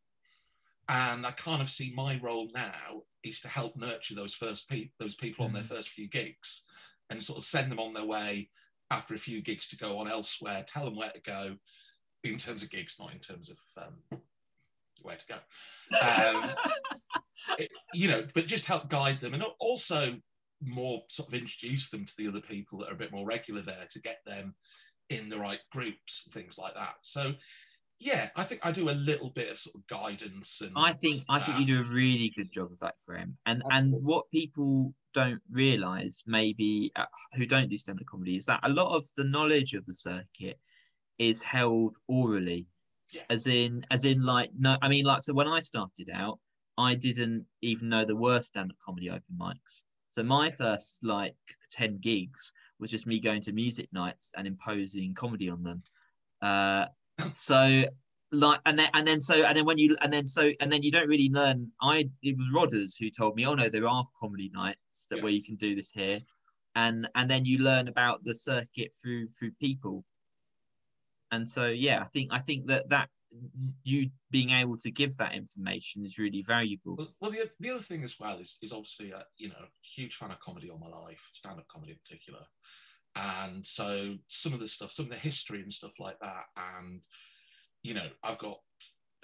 [0.89, 4.93] And I kind of see my role now is to help nurture those first people,
[4.99, 5.69] those people on their mm.
[5.69, 6.65] first few gigs,
[7.11, 8.49] and sort of send them on their way
[8.91, 10.65] after a few gigs to go on elsewhere.
[10.67, 11.57] Tell them where to go,
[12.25, 14.21] in terms of gigs, not in terms of um,
[15.03, 15.37] where to go.
[16.01, 16.51] Um,
[17.59, 20.17] it- you know, but just help guide them, and also
[20.63, 23.63] more sort of introduce them to the other people that are a bit more regular
[23.63, 24.55] there to get them
[25.09, 26.95] in the right groups, things like that.
[27.03, 27.33] So
[27.99, 31.23] yeah, I think I do a little bit of sort of guidance and I think
[31.29, 33.37] I think you do a really good job of that, Graeme.
[33.47, 38.61] And and what people don't realise, maybe uh, who don't do stand-up comedy, is that
[38.63, 40.59] a lot of the knowledge of the circuit
[41.19, 42.67] is held orally,
[43.13, 43.23] Yeah.
[43.31, 46.39] as in as in like no, I mean like so when I started out,
[46.79, 49.85] I didn't even know there were stand-up comedy open mics.
[50.09, 51.37] So my first like
[51.71, 55.83] ten gigs was just me going to music nights and imposing comedy on them.
[56.43, 56.87] Uh,
[57.35, 57.85] so
[58.33, 60.83] like and then and then so and then when you and then so and then
[60.83, 64.07] you don't really learn i it was rodders who told me oh no there are
[64.19, 66.21] comedy nights that where you can do this here
[66.77, 70.05] and and then you learn about the circuit through through people
[71.33, 73.09] and so yeah i think i think that that
[73.85, 77.83] you being able to give that information is really valuable Well, well the, the other
[77.83, 80.89] thing as well is, is obviously, uh, you know, huge fan of comedy all my
[80.89, 82.41] life, stand up comedy in particular.
[83.17, 86.45] And so some of the stuff, some of the history and stuff like that.
[86.57, 87.03] And,
[87.83, 88.59] you know, I've got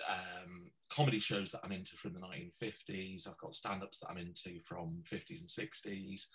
[0.08, 3.28] um, comedy shows that I'm into from the 1950s.
[3.28, 6.26] I've got stand ups that I'm into from 50s and 60s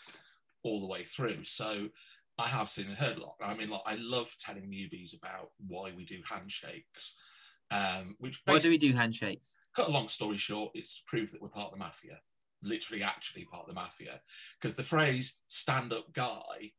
[0.63, 1.43] all the way through.
[1.43, 1.89] So
[2.37, 3.35] I have seen and heard a lot.
[3.41, 7.15] I mean, like, I love telling newbies about why we do handshakes
[7.71, 9.57] Um, which Why do we do handshakes?
[9.75, 12.19] cut a long story short, it's to prove that we're part of the mafia,
[12.61, 14.21] literally, actually part of the mafia.
[14.59, 16.71] Because the phrase stand up guy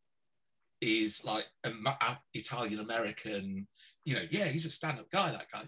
[0.80, 1.84] is like an
[2.34, 3.66] Italian American,
[4.04, 5.62] you know, yeah, he's a stand up guy, that guy.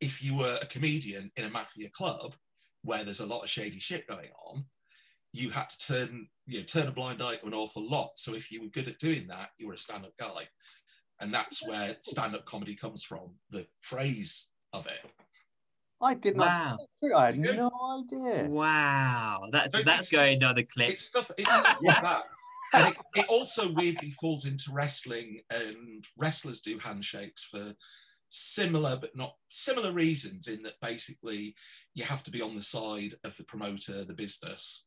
[0.00, 2.34] If you were a comedian in a mafia club
[2.82, 4.64] where there's a lot of shady shit going on,
[5.32, 8.10] you had to turn, you know, turn a blind eye to an awful lot.
[8.16, 10.48] So if you were good at doing that, you were a stand up guy.
[11.20, 15.00] And that's where stand up comedy comes from, the phrase of it.
[16.00, 16.78] I did not.
[17.02, 17.16] Wow.
[17.16, 17.70] I had no
[18.12, 18.44] idea.
[18.48, 19.48] Wow.
[19.52, 20.90] That's So that's going it's- down the clip.
[20.90, 21.30] It's stuff.
[21.38, 22.24] It's stuff like that.
[22.74, 27.74] And it, it also weirdly falls into wrestling, and wrestlers do handshakes for
[28.28, 30.48] similar but not similar reasons.
[30.48, 31.54] In that, basically,
[31.94, 34.86] you have to be on the side of the promoter, the business,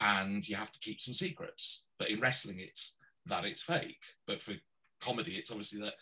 [0.00, 1.84] and you have to keep some secrets.
[1.98, 4.02] But in wrestling, it's that it's fake.
[4.26, 4.54] But for
[5.00, 5.94] comedy, it's obviously that.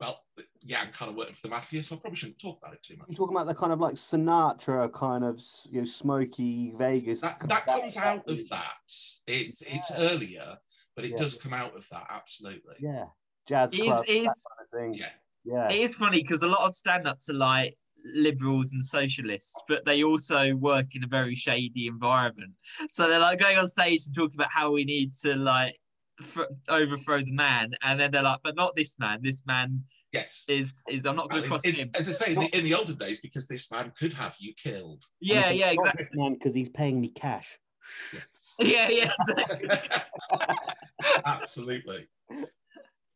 [0.00, 0.24] Well,
[0.62, 2.82] yeah, I'm kind of working for the mafia, so I probably shouldn't talk about it
[2.82, 3.08] too much.
[3.08, 7.20] You're talking about the kind of like Sinatra kind of you know smoky Vegas.
[7.20, 8.72] that, that comes out of that.
[9.26, 9.96] It, it's Yeah.
[9.98, 10.58] earlier,
[10.96, 11.16] but it Yeah.
[11.18, 12.76] does come out of that, absolutely.
[12.80, 13.06] Yeah,
[13.46, 14.94] jazz It is, club, it is, that kind of thing.
[14.94, 15.10] Yeah.
[15.44, 17.76] Yeah, it is funny because a lot of stand-ups are like
[18.14, 22.52] liberals and socialists, but they also work in a very shady environment.
[22.90, 25.79] So they're like going on stage and talking about how we need to like
[26.20, 29.20] f- overthrow the man, and then they're like, but not this man.
[29.22, 30.44] This man Yes.
[30.48, 31.90] is is I'm not going to cross in- him.
[31.94, 34.52] as I say, in the, in the olden days, because this man could have you
[34.54, 35.04] killed.
[35.20, 36.06] Yeah, yeah, exactly.
[36.14, 37.58] Man, because he's paying me cash.
[38.58, 39.10] Yeah, yeah.
[39.30, 39.70] exactly.
[41.24, 42.08] Absolutely.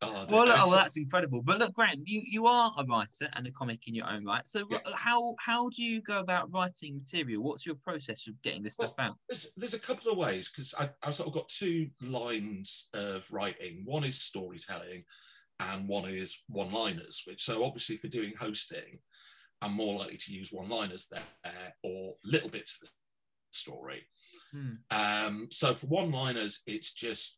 [0.07, 1.41] Oh, Well, look, oh, well, that's incredible.
[1.41, 4.47] But look, Graeme, you, you are a writer and a comic in your own right.
[4.47, 4.79] So, Yeah.
[4.93, 7.43] how how do you go about writing material?
[7.43, 9.15] What's your process of getting this stuff out?
[9.29, 13.83] there's, there's a couple of ways because I've sort of got two lines of writing.
[13.85, 15.03] One is storytelling,
[15.59, 17.23] and one is one-liners.
[17.25, 18.99] Which so obviously for doing hosting,
[19.61, 22.93] I'm more likely to use one-liners there or little bits of the
[23.51, 24.07] story.
[24.51, 24.73] Hmm.
[24.91, 27.37] Um, so for one-liners, it's just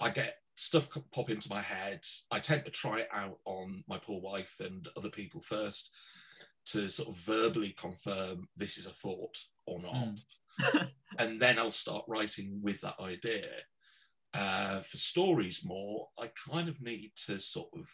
[0.00, 2.04] I get stuff pop into my head.
[2.30, 5.90] I tend to try it out on my poor wife and other people first
[6.66, 10.20] to sort of verbally confirm this is a thought or not.
[11.18, 13.48] and then I'll start writing with that idea.
[14.34, 17.88] Uh, for stories more, I kind of need to sort of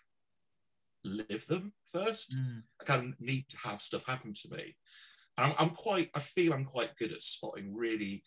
[1.05, 2.35] live them first.
[2.35, 2.63] Mm.
[2.81, 4.75] I kind of need to have stuff happen to me.
[5.39, 8.25] I'm, I'm quite, I feel I'm quite good at spotting really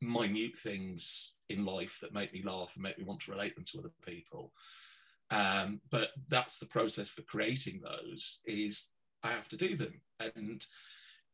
[0.00, 3.64] minute things in life that make me laugh and make me want to relate them
[3.64, 4.52] to other people.
[5.30, 8.90] Um, but that's the process for creating those is
[9.22, 10.00] I have to do them.
[10.36, 10.64] And,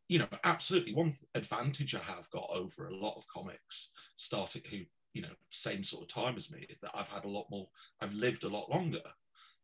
[0.09, 4.79] you know, absolutely one advantage I have got over a lot of comics starting who,
[5.12, 7.68] you know, same sort of time as me is that I've had a lot more,
[8.01, 9.03] I've lived a lot longer.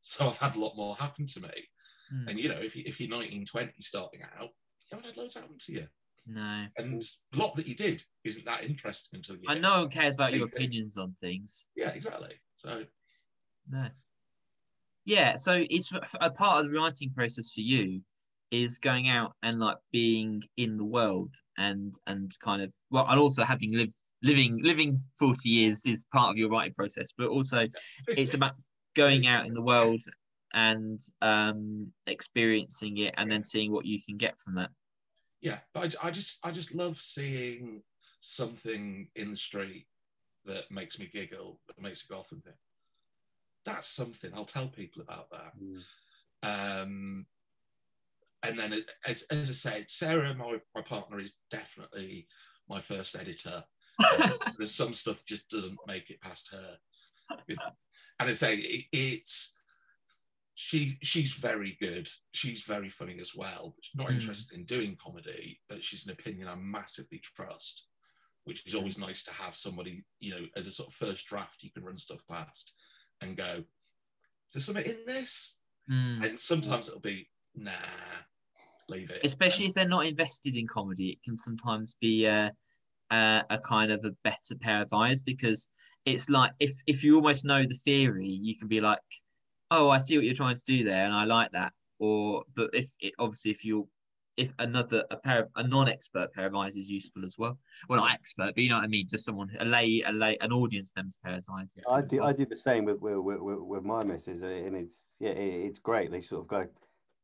[0.02, 1.50] So I've had a lot more happen to me.
[2.14, 2.30] Mm.
[2.30, 4.50] And you know, if, you, if you're 19, 20 starting out,
[4.88, 5.88] you haven't had loads happen to you.
[6.28, 9.42] No, And a lot that you did isn't that interesting until you.
[9.48, 11.68] I get- no one cares about your opinions on things.
[11.76, 12.34] Yeah, exactly.
[12.56, 12.84] So
[13.68, 13.88] No.
[15.04, 18.02] Yeah, so it's a part of the writing process for you
[18.50, 23.18] is going out and like being in the world and and kind of well and
[23.18, 27.66] also having lived living living 40 years is part of your writing process but also
[28.08, 28.54] it's about
[28.94, 30.00] going out in the world
[30.54, 34.70] and um experiencing it and then seeing what you can get from that
[35.46, 37.82] yeah, but I, I just I just love seeing
[38.18, 39.86] something in the street
[40.44, 42.56] that makes me giggle, that makes me go off and think.
[43.64, 44.32] That's something.
[44.34, 45.52] I'll tell people about that.
[45.62, 46.82] Mm.
[46.82, 47.26] Um,
[48.42, 48.74] and then,
[49.06, 52.26] as, as I said, Sarah, my, my partner, is definitely
[52.68, 53.62] my first editor.
[54.58, 56.76] There's some stuff just doesn't make it past her.
[58.18, 59.52] And I say it, it's
[60.58, 62.08] she she's very good.
[62.32, 63.74] She's very funny as well.
[63.82, 64.14] She's not Mm.
[64.14, 67.86] interested in doing comedy, but she's an opinion I massively trust,
[68.44, 71.62] which is always nice to have somebody, you know, as a sort of first draft
[71.62, 72.72] you can run stuff past
[73.20, 73.64] and go,
[74.48, 75.58] is there something in this?
[75.90, 76.24] Mm.
[76.24, 77.72] And sometimes it'll be, nah,
[78.88, 79.20] leave it.
[79.24, 82.50] especially if they're not invested in comedy it can sometimes be a,
[83.10, 85.70] a, a kind of a better pair of eyes because
[86.06, 89.00] it's like if if you almost know the theory you can be like
[89.70, 92.70] oh i see what you're trying to do there and i like that or but
[92.72, 93.88] if it obviously if you
[94.36, 98.00] if another a pair of a non-expert pair of eyes is useful as well well
[98.00, 100.52] not expert but you know what i mean just someone a lay a lay an
[100.52, 102.18] audience member's pair of eyes is I do.
[102.18, 102.28] well.
[102.28, 105.66] I do the same with with, with, with- my missus, uh, and it's yeah, it,
[105.66, 106.10] it's great.
[106.10, 106.66] They sort of go,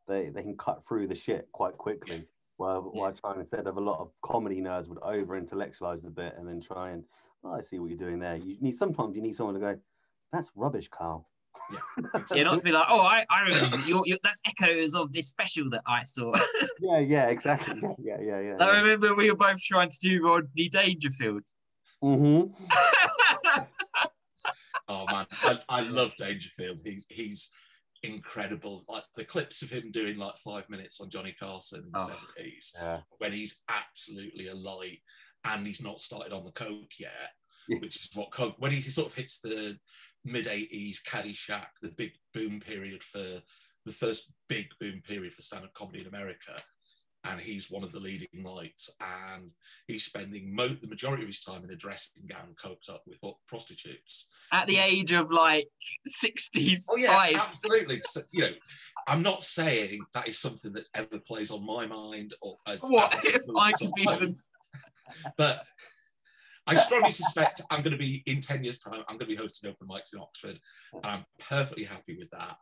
[0.08, 2.24] they they can cut through the shit quite quickly.
[2.56, 3.00] While Yeah.
[3.00, 6.46] while trying instead of a lot of comedy nerds would over intellectualize the bit and
[6.46, 7.04] then try and
[7.44, 8.36] oh, I see what you're doing there.
[8.36, 9.78] You need sometimes you need someone to go,
[10.32, 11.28] that's rubbish, Carl.
[11.70, 12.38] Yeah, exactly.
[12.38, 15.28] You're not to be like, oh, I, I remember you're, you're, that's echoes of this
[15.28, 16.32] special that I saw.
[16.80, 17.80] yeah, yeah, exactly.
[17.82, 18.56] Yeah, yeah, yeah, yeah.
[18.60, 18.80] I yeah.
[18.80, 21.42] remember we were both trying to do Rodney Dangerfield.
[22.02, 22.52] Mhm.
[24.88, 26.80] Oh man, I, I love Dangerfield.
[26.84, 27.50] He's he's
[28.02, 28.84] incredible.
[28.88, 32.06] Like the clips of him doing like five minutes on Johnny Carson in the Oh.
[32.08, 33.00] seventies Yeah.
[33.18, 34.98] when he's absolutely a light
[35.44, 37.30] and he's not started on the coke yet,
[37.68, 37.78] Yeah.
[37.78, 39.78] which is what coke when he sort of hits the
[40.24, 43.42] mid eighties Caddyshack, the big boom period for
[43.84, 46.56] the first big boom period for stand-up comedy in America.
[47.24, 49.52] And he's one of the leading lights, and
[49.86, 53.18] he's spending mo- the majority of his time in a dressing gown, coked up with
[53.20, 54.26] what, prostitutes.
[54.52, 55.68] At the age of like
[56.04, 56.80] 65.
[56.90, 58.02] Oh yeah, absolutely.
[58.06, 58.52] So, you know,
[59.06, 63.14] I'm not saying that is something that ever plays on my mind or as, What
[63.14, 64.34] as if I could be the
[65.36, 65.64] but
[66.66, 69.36] I strongly suspect I'm going to be in 10 years' time, I'm going to be
[69.36, 70.58] hosting open mics in Oxford,
[70.92, 72.56] and I'm perfectly happy with that.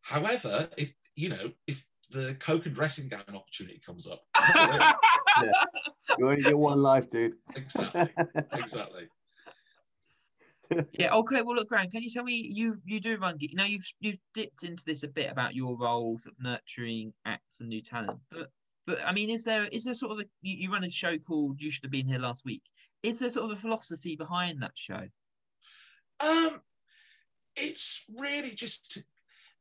[0.00, 4.22] However, if you know, if the coke and dressing gown opportunity comes up,
[6.18, 7.34] You only get one life, dude.
[7.54, 8.08] exactly,
[8.52, 9.08] exactly.
[10.92, 11.14] Yeah.
[11.14, 11.42] Okay.
[11.42, 11.92] Well, look, Grant.
[11.92, 13.36] Can you tell me you you do run?
[13.38, 17.60] You know, you've you've dipped into this a bit about your roles of nurturing acts
[17.60, 18.50] and new talent, but
[18.86, 21.18] but I mean, is there is there sort of a you, you run a show
[21.18, 22.62] called You Should Have Been Here Last Week?
[23.06, 25.06] Is there sort of a philosophy behind that show?
[26.18, 26.60] Um,
[27.54, 28.92] it's really just.
[28.92, 29.04] To,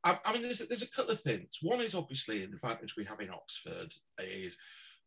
[0.03, 1.59] I, I mean, there's there's a couple of things.
[1.61, 4.57] One is obviously an advantage we have in Oxford is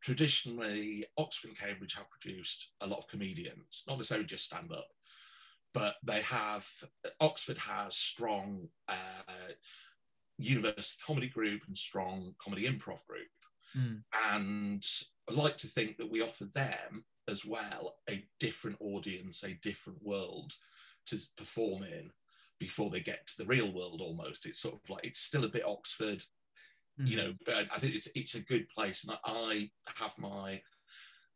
[0.00, 4.86] traditionally Oxford and Cambridge have produced a lot of comedians, not necessarily just stand up,
[5.74, 6.64] but they have
[7.20, 9.52] Oxford has strong uh,
[10.38, 13.26] university comedy group and strong comedy improv group,
[13.76, 14.02] Mm.
[14.30, 14.82] and
[15.28, 20.02] I like to think that we offer them as well a different audience, a different
[20.02, 20.52] world
[21.06, 22.10] to perform in
[22.58, 24.46] before they get to the real world almost.
[24.46, 26.22] It's sort of like it's still a bit oxford
[27.04, 29.04] you know but i think it's it's a good place.
[29.04, 30.60] And i, have my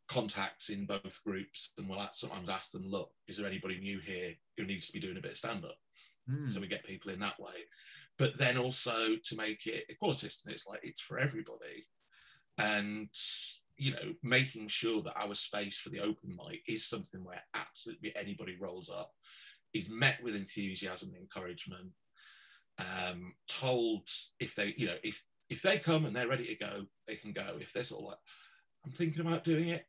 [0.09, 4.33] contacts in both groups and will sometimes ask them look is there anybody new here
[4.57, 5.77] who needs to be doing a bit of stand up
[6.29, 6.49] Mm.
[6.49, 7.65] so we get people in that way.
[8.17, 11.87] But then also to make it equalitist and it's like it's for everybody.
[12.57, 13.09] And
[13.83, 18.15] you know making sure that our space for the open mic is something where absolutely
[18.15, 19.11] anybody rolls up
[19.73, 21.89] is met with enthusiasm and encouragement
[22.79, 24.07] um told
[24.39, 27.31] if they you know if if they come and they're ready to go they can
[27.31, 28.17] go if they're sort of like
[28.85, 29.85] i'm thinking about doing it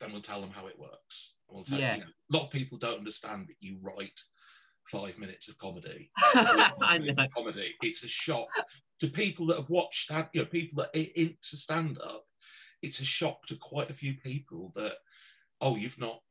[0.00, 1.94] then we'll tell them how it works we'll tell Yeah.
[1.96, 4.20] you know, a lot of people don't understand that you write
[4.84, 7.26] five minutes of comedy I know.
[7.34, 7.74] comedy.
[7.82, 8.48] It's a shock
[9.00, 12.24] to people that have watched you know, people that are into stand up.
[12.82, 14.96] It's a shock to quite a few people that,
[15.60, 16.22] oh, you've not,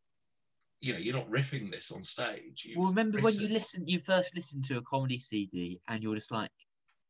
[0.79, 2.65] you know, you're not riffing this on stage.
[2.65, 6.03] You've Well, remember when you written- listen, you first listened to a comedy CD, and
[6.03, 6.51] you're just like,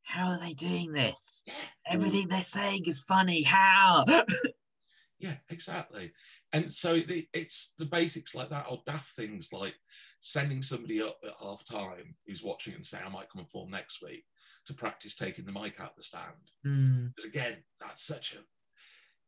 [0.04, 1.44] "How are they doing this?
[1.46, 1.54] Yeah,
[1.88, 3.44] Everything they're saying is funny.
[3.44, 4.06] How?"
[5.20, 6.14] yeah, exactly.
[6.54, 9.76] And so it, it's the basics like that, or daft things like
[10.20, 13.70] sending somebody up at half time who's watching and saying, I might come and form
[13.70, 14.26] next week
[14.66, 16.24] to practice taking the mic out the stand.
[16.66, 17.14] Mm.
[17.16, 18.38] because again, that's such a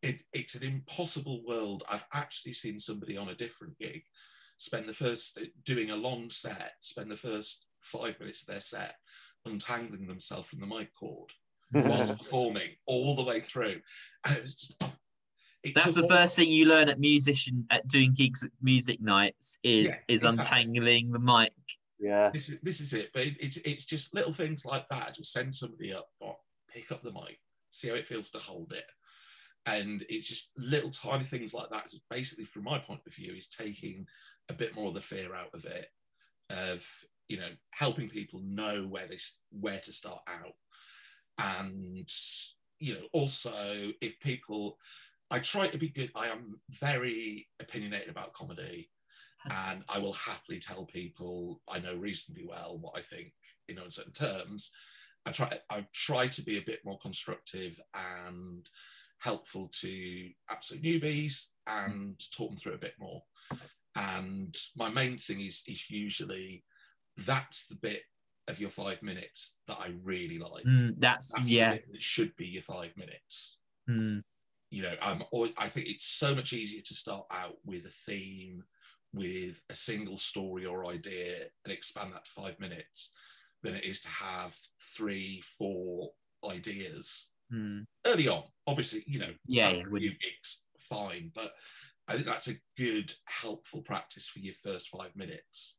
[0.01, 1.83] it, it's an impossible world.
[1.89, 4.03] I've actually seen somebody on a different gig
[4.59, 8.59] spend the first uh, doing a long set, spend the first five minutes of their
[8.59, 8.95] set
[9.45, 11.31] untangling themselves from the mic cord
[11.73, 13.79] whilst performing all the way through,
[14.25, 14.75] and it was just.
[14.83, 14.93] oh,
[15.63, 19.59] it That's the first thing you learn at musician at doing gigs at music nights
[19.63, 20.61] is Yeah, is exactly.
[20.61, 21.51] untangling the mic.
[21.99, 22.29] yeah.
[22.31, 23.11] this is this is it.
[23.13, 25.15] But it, it's it's just little things like that.
[25.15, 26.37] Just send somebody up, or
[26.73, 28.85] pick up the mic, see how it feels to hold it,
[29.69, 31.85] and it's just little tiny things like that.
[31.85, 34.05] It's basically, from my point of view, is taking
[34.49, 35.87] a bit more of the fear out of it,
[36.49, 36.85] of
[37.27, 39.17] you know helping people know where they
[39.51, 40.53] where to start out,
[41.37, 42.09] and
[42.79, 44.77] you know also if people.
[45.31, 46.11] I try to be good.
[46.15, 48.89] I am very opinionated about comedy
[49.49, 53.31] and I will happily tell people I know reasonably well what I think,
[53.67, 54.71] you know, in certain terms.
[55.25, 58.67] I try I try to be a bit more constructive and
[59.19, 63.23] helpful to absolute newbies and talk them through a bit more.
[63.95, 66.63] And my main thing is is usually
[67.17, 68.03] that's the bit
[68.47, 70.65] of your five minutes that I really like.
[70.65, 71.73] Mm, that's That's yeah.
[71.73, 73.59] that should be your five minutes
[73.89, 74.23] Mm,
[74.69, 77.89] you know, I'm always, I think it's so much easier to start out with a
[77.89, 78.63] theme,
[79.13, 83.11] with a single story or idea, and expand that to five minutes,
[83.63, 84.55] than it is to have
[84.95, 86.11] three, four
[86.47, 87.85] ideas mm.
[88.05, 88.43] early on.
[88.67, 91.53] Obviously, you know, Yeah, yeah, a few gigs, fine, but
[92.07, 95.78] I think that's a good, helpful practice for your first five minutes.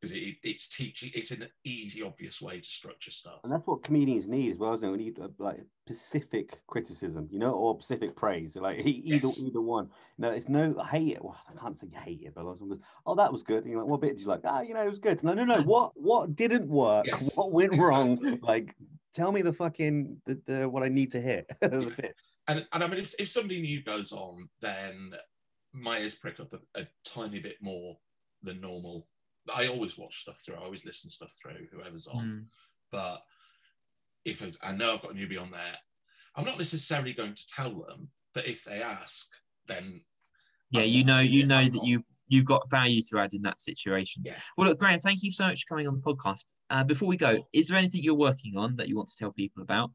[0.00, 1.10] Because it, it's teaching.
[1.14, 3.40] It's an easy, obvious way to structure stuff.
[3.42, 4.92] And that's what comedians need as well, isn't it?
[4.92, 8.56] We need uh, like specific criticism, you know, or specific praise.
[8.56, 9.40] Like either Yes.
[9.40, 9.90] either one.
[10.18, 11.24] No, it's no I hate it.
[11.24, 13.64] Well, I can't say you hate it, but like someone goes, "Oh, that was good."
[13.64, 15.22] And you're like, "What bit did you like?" Ah, you know, it was good.
[15.22, 15.62] No, no, no.
[15.68, 17.06] What what didn't work?
[17.06, 17.32] Yes.
[17.36, 18.38] What went wrong?
[18.42, 18.74] like,
[19.14, 21.44] tell me the fucking the, the what I need to hear.
[22.48, 25.12] And, and I mean, if, if somebody new goes on, then
[25.74, 27.98] my ears prick up a, a tiny bit more
[28.42, 29.06] than normal.
[29.54, 30.56] I always watch stuff through.
[30.56, 32.26] I always listen stuff through, whoever's on.
[32.26, 32.44] Mm.
[32.90, 33.22] But
[34.24, 35.76] if I know I've got a newbie on there,
[36.36, 38.08] I'm not necessarily going to tell them.
[38.34, 39.26] But if they ask,
[39.66, 40.02] then
[40.70, 43.42] Yeah, I'm you know, you know that not- you you've got value to add in
[43.42, 44.22] that situation.
[44.24, 44.38] Yeah.
[44.56, 46.44] Well, look, Graeme, thank you so much for coming on the podcast.
[46.70, 49.32] Uh, before we go, is there anything you're working on that you want to tell
[49.32, 49.90] people about?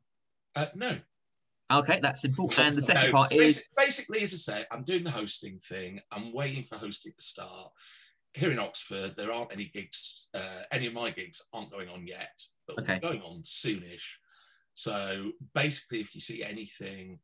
[0.56, 0.98] Uh, no.
[1.72, 2.52] Okay, that's simple.
[2.58, 6.00] And the second No, part is basically, as I say, I'm doing the hosting thing.
[6.12, 7.72] I'm waiting for hosting to start.
[8.34, 10.30] Here in Oxford, there aren't any gigs.
[10.34, 13.00] Uh, any of my gigs aren't going on yet, but Okay.
[13.00, 14.04] going on soonish.
[14.74, 17.20] So basically, if you see anything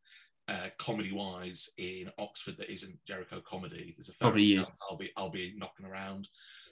[0.47, 4.63] uh, comedy-wise in Oxford that isn't Jericho comedy, there's a fair Probably you.
[4.63, 6.27] chance I'll be I'll be knocking around.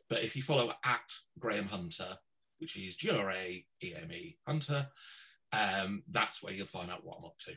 [0.10, 2.18] But if you follow at Graeme Hunter,
[2.60, 4.88] which is G R A E M E Hunter,
[5.52, 7.54] um, that's where you'll find out what I'm up to.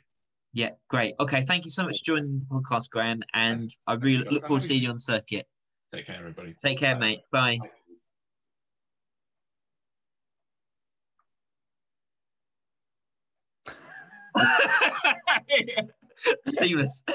[0.54, 1.14] yeah, great.
[1.20, 3.22] Okay, thank you so much for joining the podcast, Graeme.
[3.34, 5.46] And I really look forward to seeing you on the circuit.
[5.92, 6.54] Take care, everybody.
[6.54, 7.22] Take care, mate.
[7.32, 7.58] Bye.
[16.46, 17.02] Seamless.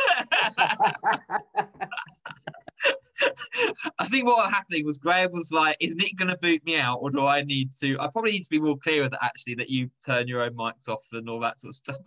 [3.98, 6.78] I think what was happening was Graeme was like, "Is Nick going to boot me
[6.78, 9.24] out, or do I need to?" I probably need to be more clear with that
[9.24, 11.98] actually that you turn your own mics off and all that sort of stuff.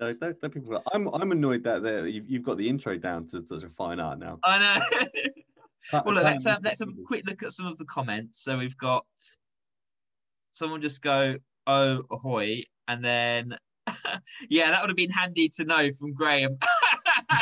[0.00, 0.80] No, don't, don't people.
[0.92, 3.98] I'm I'm annoyed that there you've, you've got the intro down to such a fine
[3.98, 4.38] art now.
[4.44, 4.80] I know.
[5.92, 8.42] Well, look, let's have let's have a quick look at some of the comments.
[8.42, 9.04] So we've got
[10.50, 13.56] someone just go, "Oh, ahoy," and then
[14.48, 16.58] yeah, that would have been handy to know from Graeme.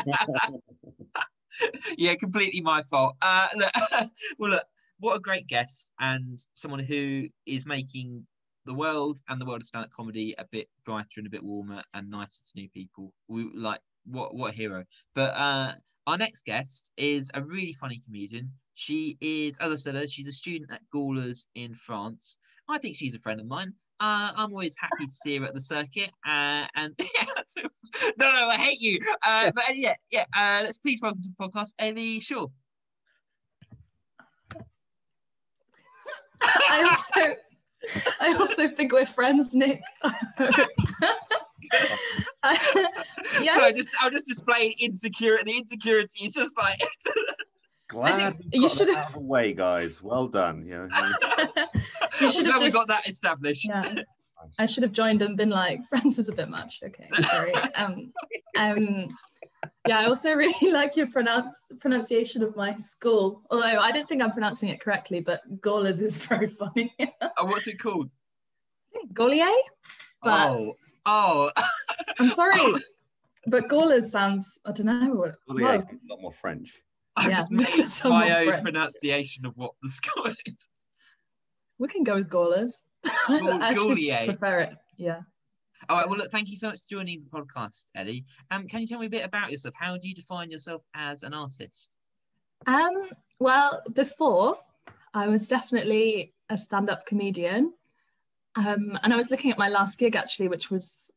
[1.97, 3.17] yeah, completely my fault.
[3.23, 3.71] Uh, look,
[4.39, 4.65] well, look,
[5.01, 8.27] what a great guest and someone who is making
[8.65, 11.83] the world and the world of stand-up comedy a bit brighter and a bit warmer
[11.95, 13.13] and nicer for new people.
[13.29, 14.85] We like what what a hero.
[15.15, 15.73] But uh,
[16.07, 18.53] our next guest is a really funny comedian.
[18.75, 22.39] She is, as I said, she's a student at Gawlers in France.
[22.69, 23.73] I think she's a friend of mine.
[23.99, 26.11] Uh, I'm always happy to see her at the circuit.
[26.27, 27.25] Uh, and yeah,
[28.19, 29.01] no, no, I hate you.
[29.25, 30.27] Uh, but uh, yeah, yeah.
[30.37, 32.47] Uh, let's please welcome to the podcast, Elly Shaw.
[36.43, 37.35] I also,
[38.21, 39.81] I also think we're friends, Nick.
[42.45, 45.51] So yes, just I'll just display insecurity.
[45.53, 46.81] The insecurity is just like
[47.89, 50.03] Glad you should have- out of the way, guys.
[50.03, 50.65] Well done.
[50.67, 50.89] You
[52.21, 52.77] you should Glad have we just.
[52.77, 53.67] got that established.
[53.69, 54.03] Yeah.
[54.59, 56.83] I should have joined and been like, friends is a bit much.
[56.85, 57.53] Okay, sorry.
[57.75, 58.13] Um,
[58.57, 59.09] um,
[59.87, 63.43] yeah, I also really like your pronounce pronunciation of my school.
[63.51, 66.95] Although I don't think I'm pronouncing it correctly, but Gaullers is very funny.
[67.39, 68.11] Oh, what's it called?
[69.13, 69.53] Gaulier?
[70.23, 71.51] But oh, oh,
[72.19, 72.79] I'm sorry, oh.
[73.47, 74.59] but Gaullers sounds.
[74.65, 75.35] I don't know what.
[75.47, 76.81] well, yeah, a lot more French.
[77.17, 78.63] I Yeah, just that's made someone my own friend.
[78.63, 80.69] pronunciation of what the school is.
[81.79, 82.81] we can go with Gaullers.
[83.29, 84.25] Gaul- I actually Gaulier.
[84.27, 84.77] prefer it.
[84.97, 85.21] Yeah.
[85.89, 86.09] All right.
[86.09, 88.25] Well, look, thank you so much for joining the podcast, Elly.
[88.51, 89.75] Um, can you tell me a bit about yourself?
[89.79, 91.91] How do you define yourself as an artist?
[92.67, 93.09] Um,
[93.39, 94.59] well, before
[95.15, 97.73] I was definitely a stand-up comedian.
[98.57, 101.11] Um, and I was looking at my last gig actually, which was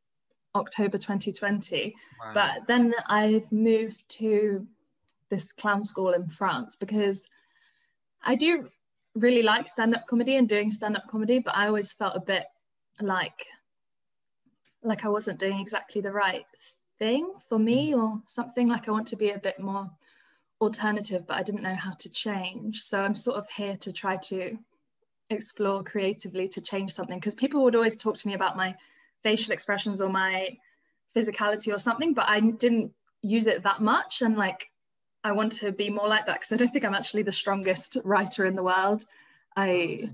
[0.55, 1.95] October 2020.
[2.33, 4.67] But then I've moved to
[5.29, 7.25] this clown school in France because
[8.23, 8.69] I do
[9.15, 12.45] really like stand-up comedy and doing stand-up comedy, but I always felt a bit
[13.01, 13.45] like
[14.83, 16.45] like I wasn't doing exactly the right
[16.97, 19.89] thing for me or something like I want to be a bit more
[20.61, 22.81] alternative, but I didn't know how to change.
[22.81, 24.57] So I'm sort of here to try to
[25.29, 28.75] explore creatively to change something because people would always talk to me about my
[29.23, 30.57] facial expressions or my
[31.15, 34.21] physicality or something, but I didn't use it that much.
[34.21, 34.69] And like,
[35.23, 37.97] I want to be more like that because I don't think I'm actually the strongest
[38.03, 39.05] writer in the world.
[39.55, 40.11] I,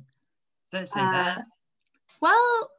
[0.71, 1.45] Don't say uh, that.
[2.21, 2.71] well,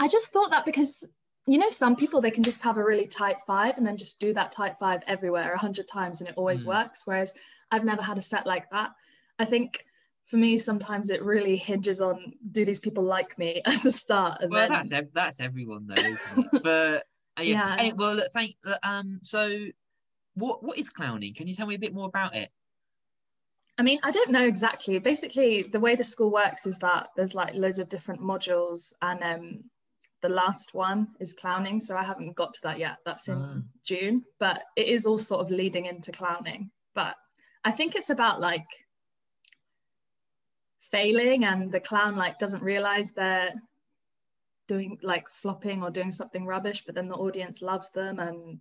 [0.00, 1.06] I just thought that because
[1.46, 4.20] you know, some people they can just have a really tight five and then just
[4.20, 6.68] do that tight five everywhere a hundred times and it always Mm.
[6.68, 7.02] works.
[7.06, 7.34] Whereas
[7.70, 8.90] I've never had a set like that.
[9.38, 9.84] I think
[10.26, 14.42] for me, sometimes it really hinges on do these people like me at the start?
[14.42, 16.16] And Well, then, that's ev- that's everyone though,
[16.62, 17.04] but
[17.38, 17.68] uh, yeah.
[17.68, 17.76] Yeah.
[17.78, 18.54] Anyway, well, look, thank.
[18.82, 19.66] Um, so
[20.34, 21.34] what what is clowning?
[21.34, 22.50] Can you tell me a bit more about it?
[23.78, 24.98] I mean, I don't know exactly.
[24.98, 29.22] Basically, the way the school works is that there's like loads of different modules, and
[29.22, 29.64] um,
[30.22, 31.80] the last one is clowning.
[31.80, 32.98] So I haven't got to that yet.
[33.04, 33.62] That's in Oh.
[33.84, 36.70] June, but it is all sort of leading into clowning.
[36.94, 37.16] But
[37.64, 38.66] I think it's about like
[40.78, 43.54] failing, and the clown like doesn't realize they're
[44.66, 48.60] doing like flopping or doing something rubbish, but then the audience loves them and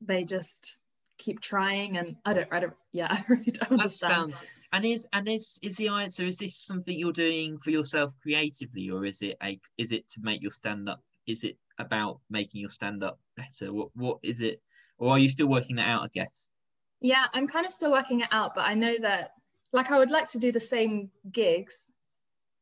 [0.00, 0.76] they just
[1.18, 1.98] keep trying.
[1.98, 4.32] And I don't, I don't, yeah, I really don't That understand.
[4.34, 4.44] sounds.
[4.72, 6.26] And is and is is the answer?
[6.26, 10.20] Is this something you're doing for yourself creatively, or is it a is it to
[10.22, 11.00] make your stand up?
[11.26, 13.72] Is it about making your stand up better?
[13.72, 14.60] What what is it?
[14.98, 16.02] Or are you still working that out?
[16.02, 16.50] I guess.
[17.00, 19.30] Yeah, I'm kind of still working it out, but I know that
[19.72, 21.86] like I would like to do the same gigs,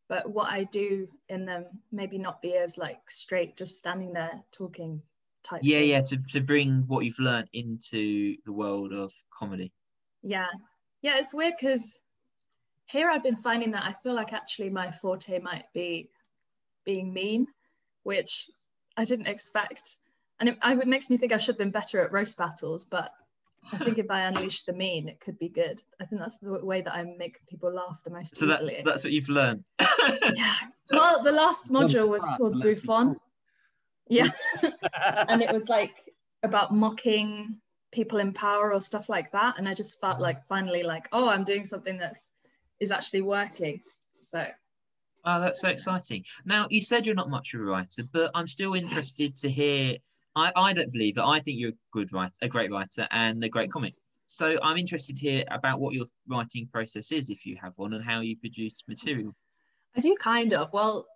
[0.09, 4.43] but what I do in them maybe not be as like straight, just standing there
[4.53, 5.01] talking
[5.45, 5.61] type.
[5.63, 5.89] Yeah, thing.
[5.89, 6.01] yeah.
[6.03, 9.73] To to bring what you've learned into the world of comedy.
[10.23, 10.49] Yeah.
[11.03, 11.99] Yeah, it's weird because
[12.87, 16.09] here I've been finding that I feel like actually my forte might be
[16.85, 17.47] being mean,
[18.05, 18.49] which
[18.97, 19.97] I didn't expect.
[20.41, 23.13] And it, it makes me think I should have been better at roast battles, but
[23.73, 25.83] I think if I unleash the mean, it could be good.
[26.01, 28.83] I think that's the way that I make people laugh the most So that's easily.
[28.85, 29.65] that's what you've learned.
[29.81, 30.55] yeah.
[30.91, 33.17] Well, the last module was called but let's Bouffon.
[34.09, 34.29] Yeah.
[35.29, 37.57] and it was like about mocking
[37.93, 39.59] people in power or stuff like that.
[39.59, 40.23] And I just felt mm-hmm.
[40.23, 42.17] like finally like, oh, I'm doing something that
[42.81, 43.81] is actually working.
[44.21, 44.47] So
[45.27, 46.25] Oh, that's so exciting.
[46.45, 49.97] Now, you said you're not much of a writer, but I'm still interested to hear.
[50.37, 51.25] I, I don't believe that.
[51.25, 53.95] I think you're a good writer, a great writer, and a great comic.
[54.27, 57.95] So I'm interested to hear about what your writing process is, if you have one,
[57.95, 59.35] and how you produce material.
[59.97, 60.73] I do kind of.
[60.73, 61.07] Well,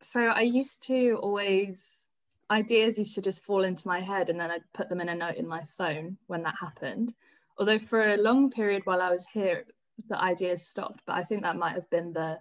[0.00, 2.04] so I used to always
[2.50, 5.14] ideas used to just fall into my head and then I'd put them in a
[5.14, 7.14] note in my phone when that happened.
[7.58, 9.64] Although for a long period while I was here,
[10.08, 11.02] the ideas stopped.
[11.06, 12.38] But I think that might have been the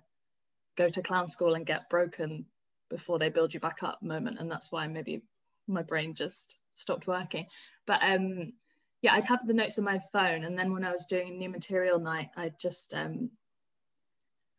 [0.78, 2.45] go to clown school and get broken
[2.89, 4.39] before they build you back up moment.
[4.39, 5.22] And that's why maybe
[5.68, 7.45] my brain just stopped working.
[7.86, 8.53] But um
[9.01, 10.43] yeah, I'd have the notes on my phone.
[10.43, 13.30] And then when I was doing new material night, I'd just um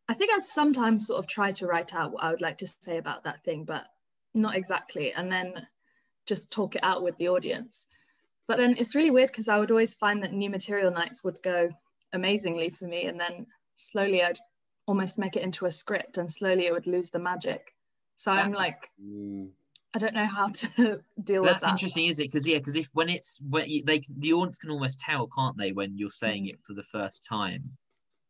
[0.08, 2.72] I think I'd sometimes sort of try to write out what I would like to
[2.80, 3.86] say about that thing, but
[4.34, 5.12] not exactly.
[5.12, 5.66] And then
[6.26, 7.86] just talk it out with the audience.
[8.46, 11.42] But then it's really weird because I would always find that new material nights would
[11.42, 11.68] go
[12.12, 13.06] amazingly for me.
[13.06, 14.38] And then slowly I'd
[14.86, 17.74] almost make it into a script and slowly it would lose the magic.
[18.16, 19.50] So I'm like, Mm.
[19.94, 20.68] I don't know how to
[21.24, 21.60] deal with that.
[21.60, 22.24] That's interesting, is it?
[22.30, 25.56] Because yeah, because if when it's when you, they the audience can almost tell, can't
[25.56, 26.50] they, when you're saying Mhm.
[26.50, 27.76] it for the first time,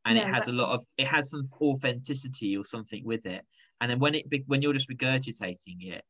[0.07, 3.44] and Yeah, it has a lot of it has some authenticity or something with it,
[3.81, 6.05] and then when it when you're just regurgitating it,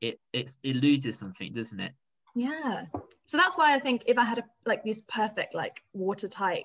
[0.00, 1.92] it it's it loses something, doesn't it?
[2.34, 2.84] Yeah.
[3.26, 6.64] So that's why I think if I had a, like these perfect, like watertight,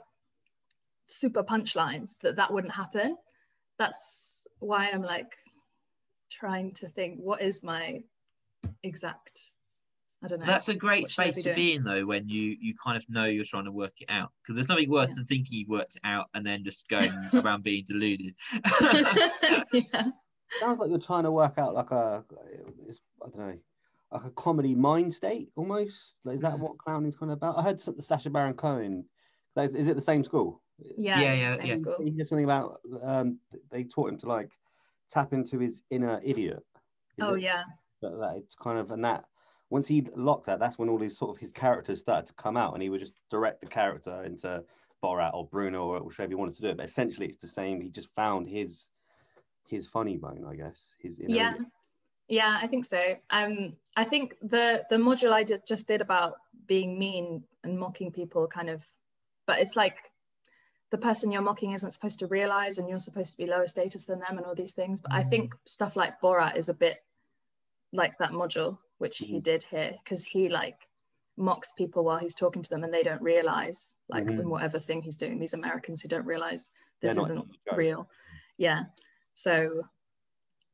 [1.05, 3.17] super punchlines, that that wouldn't happen.
[3.79, 5.31] That's why I'm like
[6.31, 8.01] trying to think what is my
[8.83, 9.51] exact.
[10.23, 10.45] I don't know.
[10.47, 13.25] That's a great space be to be in though, when you you kind of know
[13.25, 14.31] you're trying to work it out.
[14.41, 15.15] Because there's nothing worse Yeah.
[15.17, 18.33] than thinking you've worked it out and then just going around being deluded.
[19.73, 20.07] yeah.
[20.59, 22.23] Sounds like you're trying to work out like a,
[22.87, 23.59] it's, I don't know,
[24.11, 26.19] like a comedy mind state almost.
[26.23, 27.57] Like, is that what clowning's kind of about?
[27.57, 29.05] I heard something Sacha Baron Cohen.
[29.57, 30.61] Is, is it the same school?
[30.79, 31.19] Yeah.
[31.21, 31.75] Yeah, yeah, same yeah.
[31.75, 31.97] school.
[32.03, 33.39] He did something about um,
[33.71, 34.51] they taught him to like
[35.09, 36.63] tap into his inner idiot.
[37.17, 37.41] Is Oh it?
[37.41, 37.63] yeah.
[38.01, 39.25] that, that it's kind of and that
[39.69, 42.55] once he locked that, that's when all his sort of his characters started to come
[42.55, 44.63] out, and he would just direct the character into
[45.03, 46.77] Borat or Bruno or whichever he wanted to do it.
[46.77, 47.81] But essentially, it's the same.
[47.81, 48.85] He just found his
[49.67, 50.95] his funny bone, I guess.
[51.01, 51.53] His inner yeah
[52.29, 56.33] yeah i think so um i think the the module i did, just did about
[56.65, 58.85] being mean and mocking people kind of
[59.45, 59.95] but it's like
[60.91, 64.03] the person you're mocking isn't supposed to realize and you're supposed to be lower status
[64.03, 66.97] than them and all these things but i think stuff like borat is a bit
[67.93, 69.43] like that module which he Mhm.
[69.43, 70.79] did here because he like
[71.37, 74.39] mocks people while he's talking to them and they don't realize like Mhm.
[74.41, 77.53] in whatever thing he's doing these americans who don't realize this not isn't in the
[77.71, 77.77] joke.
[77.77, 78.09] real
[78.57, 78.83] yeah
[79.37, 79.83] so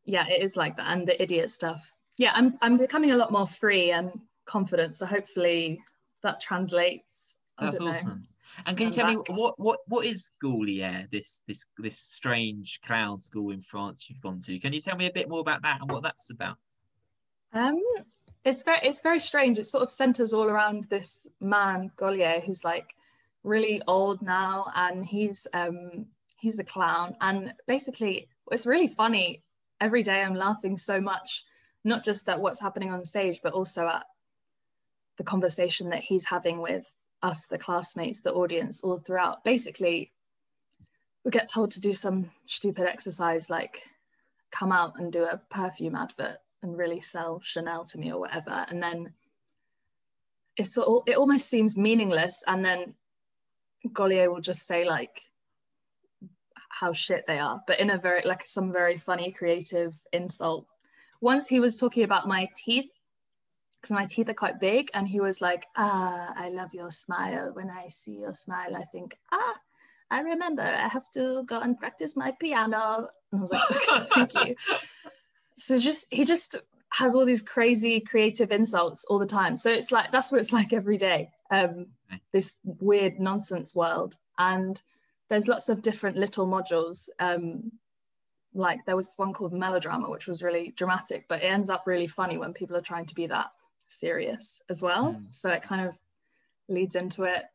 [0.06, 3.32] yeah it is like that and the idiot stuff yeah i'm i'm becoming a lot
[3.32, 4.12] more free and
[4.46, 5.80] confident so hopefully
[6.22, 7.24] that translates
[7.58, 8.24] I That's awesome.
[8.66, 12.80] And can you I'm tell me what what what is Gaulier, this this this strange
[12.86, 14.60] clown school in France you've gone to?
[14.60, 16.58] Can you tell me a bit more about that and what that's about?
[17.54, 17.82] Um,
[18.44, 19.58] it's very it's very strange.
[19.58, 22.88] It sort of centers all around this man Gaulier, who's like
[23.44, 26.06] really old now, and he's um
[26.38, 27.16] he's a clown.
[27.22, 29.44] And basically, it's really funny.
[29.80, 31.44] Every day, I'm laughing so much,
[31.84, 34.06] not just at what's happening on stage, but also at
[35.18, 36.92] the conversation that he's having with
[37.22, 39.44] us, the classmates, the audience, all throughout.
[39.44, 40.12] Basically,
[41.24, 43.90] we get told to do some stupid exercise like
[44.52, 48.66] come out and do a perfume advert and really sell Chanel to me or whatever.
[48.70, 49.14] And then
[50.58, 52.44] it's all, it almost seems meaningless.
[52.48, 52.96] And then
[53.88, 55.22] Gaulier will just say like
[56.80, 60.66] how shit they are, but in a very like some very funny, creative insult.
[61.22, 62.90] Once he was talking about my teeth
[63.80, 67.52] because my teeth are quite big, and he was like, "Ah, I love your smile.
[67.54, 69.56] When I see your smile, I think, ah,
[70.10, 74.06] I remember I have to go and practice my piano." And I was like, okay,
[74.14, 74.56] "Thank you."
[75.58, 76.56] So just he just
[76.94, 79.58] has all these crazy creative insults all the time.
[79.58, 81.30] So it's like that's what it's like every day.
[81.52, 81.88] Um,
[82.32, 84.82] this weird nonsense world, and
[85.34, 87.10] there's lots of different little modules.
[87.20, 87.72] Um,
[88.54, 92.08] like there was one called melodrama, which was really dramatic, but it ends up really
[92.08, 93.48] funny when people are trying to be that
[93.90, 95.14] serious as well.
[95.14, 95.34] Mm.
[95.34, 95.96] So it kind of
[96.70, 97.46] leads into it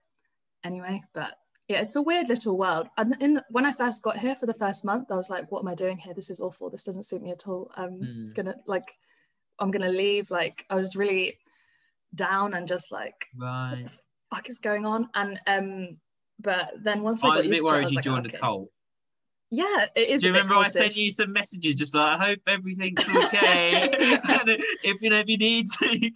[0.65, 1.05] anyway.
[1.15, 2.89] But yeah, it's a weird little world.
[2.97, 5.53] And in the, when I first got here for the first month, I was like,
[5.53, 6.15] "What am I doing here?
[6.15, 6.71] This is awful.
[6.71, 7.71] This doesn't suit me at all.
[7.77, 8.35] I'm mm.
[8.35, 8.93] gonna like,
[9.61, 11.39] I'm gonna leave." Like I was really
[12.13, 15.11] down and just like, right, what the fuck is going on?
[15.15, 15.99] And um,
[16.39, 18.37] but then once I, I was a bit worried you like, joined okay.
[18.37, 18.71] a cult.
[19.51, 20.21] Yeah, it is.
[20.21, 23.89] Do you remember I sent you some messages just like I hope everything's okay,
[24.83, 26.11] if you know if you need to.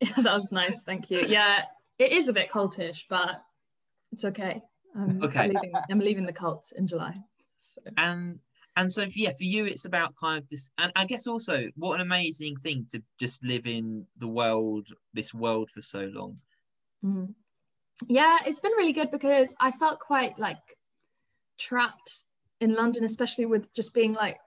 [0.00, 0.82] Yeah, that was nice.
[0.82, 1.24] Thank you.
[1.26, 1.64] Yeah,
[1.98, 3.42] it is a bit cultish, but
[4.12, 4.62] it's okay.
[4.96, 5.40] Um, okay.
[5.40, 7.14] I'm leaving, I'm leaving the cult in July.
[7.60, 7.80] So.
[7.96, 8.38] And
[8.76, 11.68] and so for, yeah, for you, it's about kind of this, and I guess also
[11.76, 16.38] what an amazing thing to just live in the world, this world for so long.
[17.04, 17.34] Mm.
[18.08, 20.58] Yeah, it's been really good because I felt quite like
[21.58, 22.24] trapped
[22.60, 24.38] in London, especially with just being like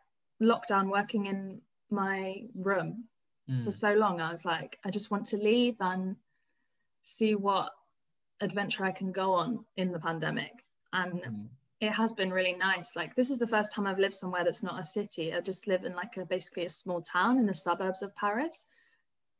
[0.41, 3.05] lockdown, working in my room
[3.49, 3.63] mm.
[3.63, 4.21] for so long.
[4.21, 6.15] I was like, I just want to leave and
[7.03, 7.71] see what
[8.41, 10.51] adventure I can go on in the pandemic.
[10.91, 11.47] And mm.
[11.79, 12.95] it has been really nice.
[12.95, 15.33] Like this is the first time I've lived somewhere that's not a city.
[15.33, 18.65] I just live in like a basically a small town in the suburbs of Paris.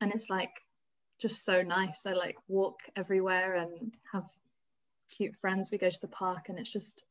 [0.00, 0.50] And it's like
[1.24, 2.04] just so nice.
[2.04, 4.26] I like walk everywhere and have
[5.08, 5.70] cute friends.
[5.70, 7.04] We go to the park and it's just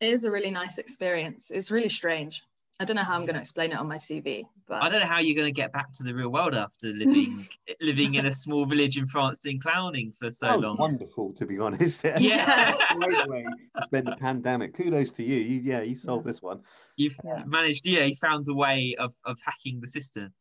[0.00, 1.50] it is a really nice experience.
[1.50, 2.44] It's really strange.
[2.78, 5.00] I don't know how I'm going to explain it on my CV, but I don't
[5.00, 7.48] know how you're going to get back to the real world after living
[7.80, 10.76] living in a small village in France doing clowning for so oh, long.
[10.76, 12.04] Wonderful, to be honest.
[12.20, 14.74] Yeah, great way to spend the pandemic.
[14.76, 15.38] Kudos to you.
[15.38, 16.60] you yeah, you solved this one.
[16.96, 17.42] You've yeah.
[17.46, 17.84] managed.
[17.84, 20.32] Yeah, you found a way of of hacking the system.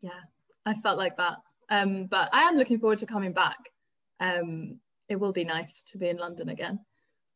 [0.00, 0.22] Yeah,
[0.64, 1.38] I felt like that.
[1.70, 3.58] Um, but I am looking forward to coming back.
[4.20, 6.80] Um, it will be nice to be in London again.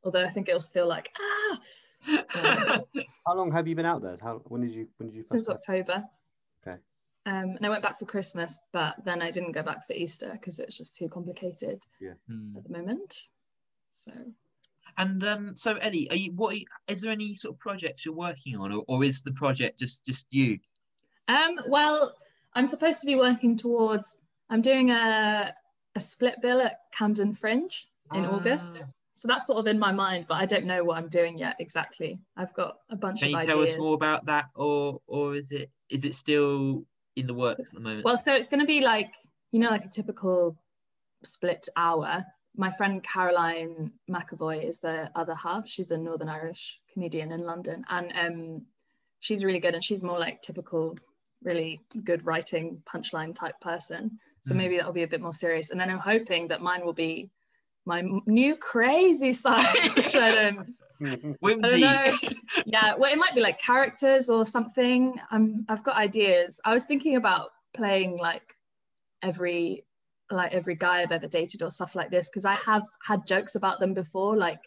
[0.04, 1.60] Although I think it'll feel like ah
[3.26, 4.16] How long have you been out there?
[4.22, 6.04] How when did you when did you since October?
[6.66, 6.78] Okay.
[7.26, 10.30] Um, and I went back for Christmas, but then I didn't go back for Easter
[10.32, 11.82] because it's just too complicated.
[12.00, 12.12] Yeah.
[12.28, 12.56] Hmm.
[12.56, 13.28] At the moment.
[14.04, 14.12] So.
[14.96, 16.54] And um, so Elly, are you what?
[16.54, 19.32] Are you, is there any sort of projects you're working on, or, or is the
[19.32, 20.58] project just just you?
[21.28, 22.14] Um, well,
[22.54, 24.18] I'm supposed to be working towards.
[24.50, 25.54] I'm doing a
[25.94, 28.36] a split bill at Camden Fringe in ah.
[28.36, 28.82] August
[29.18, 31.56] so that's sort of in my mind, but I don't know what I'm doing yet
[31.58, 32.20] exactly.
[32.36, 33.52] I've got a bunch of Can you ideas.
[33.52, 36.84] tell us more about that, or or is it is it still
[37.16, 38.04] in the works at the moment?
[38.04, 39.12] Well, so it's going to be like
[39.50, 40.56] you know, like a typical
[41.24, 42.24] split hour.
[42.56, 45.66] My friend Caroline McAvoy is the other half.
[45.66, 48.62] She's a Northern Irish comedian in London, and um,
[49.18, 49.74] she's really good.
[49.74, 50.96] And she's more like typical,
[51.42, 54.18] really good writing punchline type person.
[54.42, 54.58] So mm.
[54.58, 55.70] maybe that'll be a bit more serious.
[55.70, 57.30] And then I'm hoping that mine will be
[57.84, 60.74] my new crazy side, which I don't.
[61.40, 61.84] Whimsy.
[61.84, 62.34] I don't
[62.66, 65.18] yeah, well, it might be like characters or something.
[65.30, 65.64] I'm.
[65.68, 66.60] I've got ideas.
[66.64, 68.56] I was thinking about playing like
[69.22, 69.84] every
[70.30, 73.54] like every guy I've ever dated or stuff like this because I have had jokes
[73.54, 74.36] about them before.
[74.36, 74.60] Like,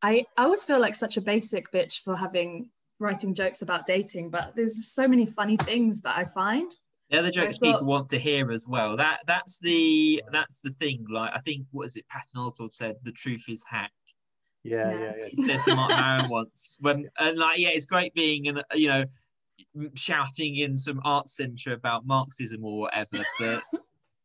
[0.00, 4.30] I I always feel like such a basic bitch for having writing jokes about dating,
[4.30, 6.74] but there's so many funny things that I find.
[7.10, 8.96] They're the jokes people want to hear as well.
[8.96, 11.06] That that's the that's the thing.
[11.10, 12.06] Like I think what is it?
[12.08, 13.92] Patton Oswalt said, "The truth is hack."
[14.62, 15.28] Yeah, yeah, yeah.
[15.30, 18.88] He said to Marc Maron once when and like yeah, it's great being and you
[18.88, 19.04] know
[19.94, 23.62] shouting in some art centre about Marxism or whatever, but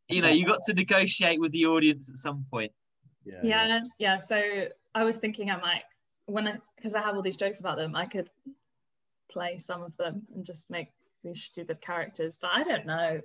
[0.09, 2.71] you know you got to negotiate with the audience at some point.
[3.23, 3.79] Yeah, yeah, yeah.
[3.97, 4.17] yeah.
[4.17, 5.83] So I was thinking I might
[6.25, 8.29] when I because I have all these jokes about them, I could
[9.33, 10.89] play some of them and just make
[11.23, 13.21] these stupid characters, but I don't know.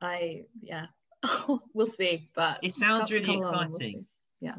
[0.00, 0.86] I yeah,
[1.74, 2.30] we'll see.
[2.34, 4.06] But it sounds come, really come exciting.
[4.40, 4.56] We'll yeah.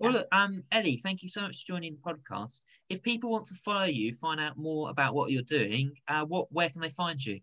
[0.00, 2.62] Well, look, um, Elly, thank you so much for joining the podcast.
[2.88, 6.52] If people want to follow you, find out more about what you're doing, uh, what
[6.52, 7.40] where can they find you?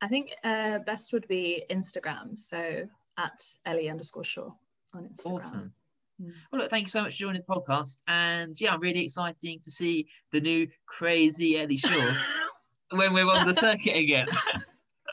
[0.00, 2.36] I think uh, best would be Instagram.
[2.38, 2.88] So
[3.18, 4.50] at Elly underscore Shaw
[4.94, 5.32] on Instagram.
[5.32, 5.72] Awesome.
[6.20, 6.32] Mm.
[6.52, 7.98] Well, look, thank you so much for joining the podcast.
[8.08, 12.14] And yeah, I'm really excited to see the new crazy Elly Shaw
[12.90, 14.28] when we're on the circuit again.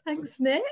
[0.05, 0.64] Thanks, Nick.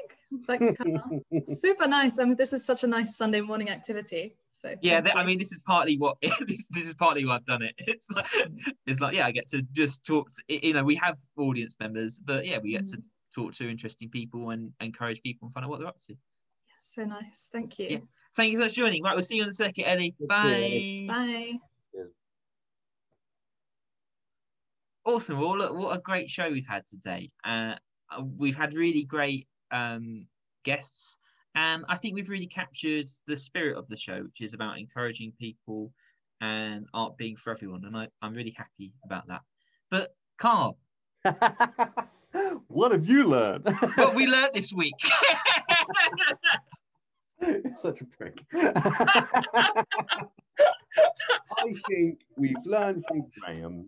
[0.47, 1.21] Thanks, Carl.
[1.47, 2.19] Super nice.
[2.19, 4.35] I mean, this is such a nice Sunday morning activity.
[4.53, 7.45] So Yeah, th- I mean, this is partly what this, this is partly why I've
[7.45, 7.75] done it.
[7.77, 8.25] It's like
[8.85, 10.29] it's like yeah, I get to just talk.
[10.31, 13.01] To, you know, we have audience members, but yeah, we get to
[13.33, 16.15] talk to interesting people and encourage people and find out what they're up to.
[16.85, 17.49] So nice.
[17.51, 17.87] Thank you.
[17.89, 17.97] Yeah.
[18.35, 19.01] Thank you so much for joining.
[19.01, 20.15] Right, we'll see you on the circuit, Elly.
[20.19, 21.05] Bye.
[21.07, 21.53] Bye.
[25.03, 25.39] Awesome.
[25.39, 27.31] Well, look, what a great show we've had today.
[27.43, 27.75] Uh,
[28.37, 30.27] we've had really great um,
[30.63, 31.17] guests,
[31.55, 35.33] and I think we've really captured the spirit of the show, which is about encouraging
[35.39, 35.91] people
[36.39, 37.83] and art being for everyone.
[37.85, 39.41] And I, I'm really happy about that.
[39.89, 40.77] But Carl,
[42.67, 43.65] what have you learned?
[43.65, 44.93] what have we learnt this week?
[47.81, 48.37] Such a prick.
[48.53, 49.83] I
[51.89, 53.87] think we've learned from Graeme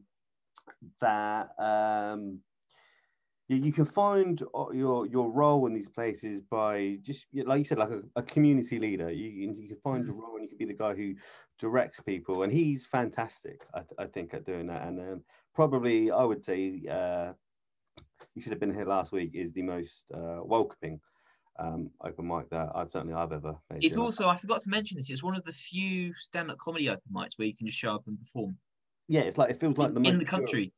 [1.01, 2.39] that um,
[3.47, 7.65] you, you can find uh, your your role in these places by just like you
[7.65, 9.11] said, like a, a community leader.
[9.11, 11.13] You can- you can find your role, and you can be the guy who
[11.59, 13.61] directs people, and he's fantastic.
[13.73, 15.23] I, th- I think at doing that, and um,
[15.55, 17.33] probably I would say uh,
[18.35, 19.31] you should have been here last week.
[19.33, 20.99] Is the most uh, welcoming
[21.59, 23.83] um, open mic that I've certainly I've ever made.
[23.83, 26.89] it's also, I forgot to mention this, it's one of the few stand up comedy
[26.89, 28.57] open mics where you can just show up and perform
[29.07, 30.73] yeah, it's like it feels like the in the country.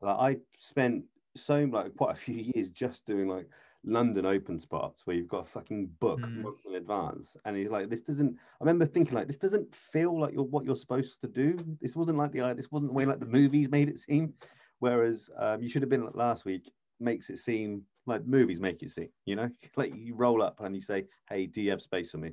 [0.00, 1.04] Like I spent
[1.36, 3.48] so like quite a few years just doing like
[3.84, 6.54] London open spots where you've got a fucking book Mm.
[6.66, 8.36] in advance, and he's like, this doesn't.
[8.36, 11.56] I remember thinking like, this doesn't feel like you're what you're supposed to do.
[11.80, 14.34] This wasn't like the uh, this wasn't the way like the movies made it seem.
[14.80, 18.82] Whereas um, you should have been like last week makes it seem like movies make
[18.82, 19.08] it seem.
[19.24, 22.18] You know, like you roll up and you say, hey, do you have space for
[22.18, 22.32] me?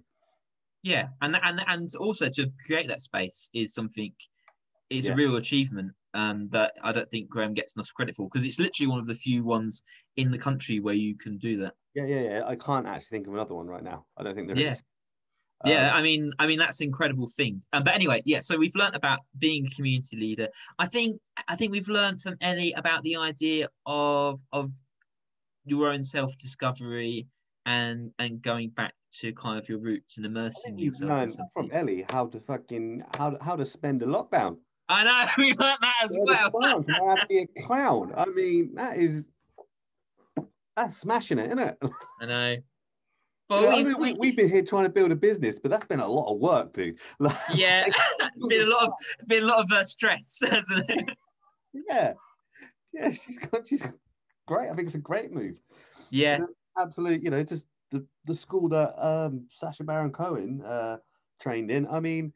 [0.83, 4.11] Yeah, and and and also to create that space is something.
[4.89, 5.13] It's Yeah.
[5.13, 8.59] a real achievement um, that I don't think Graeme gets enough credit for because it's
[8.59, 9.83] literally one of the few ones
[10.17, 11.73] in the country where you can do that.
[11.93, 12.41] Yeah, yeah, yeah.
[12.45, 14.05] I can't actually think of another one right now.
[14.17, 14.63] I don't think there is.
[14.63, 14.75] Yeah.
[15.63, 17.63] Yeah, Um, I mean, I mean that's an incredible thing.
[17.71, 18.39] Um, but anyway, yeah.
[18.39, 20.47] So we've learned about being a community leader.
[20.79, 24.71] I think I think we've learned from Elly about the idea of of
[25.65, 27.27] your own self discovery
[27.65, 32.25] and and going back to kind of your roots and immersing yourself from Elly how
[32.27, 34.57] to fucking how how to spend a lockdown.
[34.89, 36.83] I know we've learnt that as Where well.
[36.87, 38.11] now to be a clown.
[38.15, 39.27] I mean, that is
[40.75, 41.77] that's smashing it, isn't it?
[42.21, 42.55] I know.
[43.49, 45.59] Well, know, I we've, mean, we, we- we've been here trying to build a business,
[45.59, 46.97] but that's been a lot of work, dude.
[47.19, 48.93] Like, yeah, it's been a lot of
[49.27, 51.09] been a lot of uh, stress, hasn't it?
[51.73, 52.13] yeah,
[52.93, 53.11] yeah.
[53.11, 53.83] She's got, she's
[54.51, 54.69] great.
[54.69, 55.61] I think it's a great move.
[56.09, 56.39] Yeah,
[56.77, 60.97] Absolutely, you know, it's just the the school that um Sacha Baron Cohen uh
[61.39, 61.87] trained in.
[61.87, 62.33] I mean,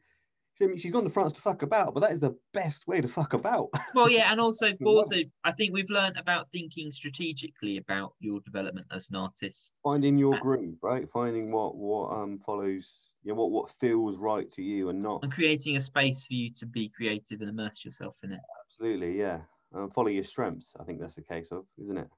[0.60, 3.00] I mean, she's gone to France to fuck about, but that is the best way
[3.00, 3.68] to fuck about.
[3.94, 8.86] well, yeah, and also, also, I think we've learned about thinking strategically about your development
[8.90, 9.74] as an artist.
[9.82, 11.08] Finding your Uh, groove, right?
[11.10, 15.22] Finding what what um follows, you know, what what feels right to you, and not
[15.22, 18.40] and creating a space for you to be creative and immerse yourself in it.
[18.66, 19.42] absolutely, yeah.
[19.76, 20.72] Um, follow your strengths.
[20.80, 22.08] I think that's the case of, isn't it?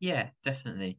[0.00, 0.98] Yeah, definitely.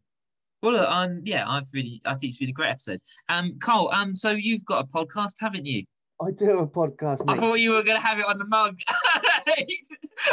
[0.61, 2.99] Well, look, um, yeah, I've really, I think it's been a great episode.
[3.27, 5.83] Um, Cole, um, so you've got a podcast, haven't you?
[6.21, 7.21] I do have a podcast.
[7.27, 8.77] I thought you were going to have it on the mug.
[8.87, 9.65] I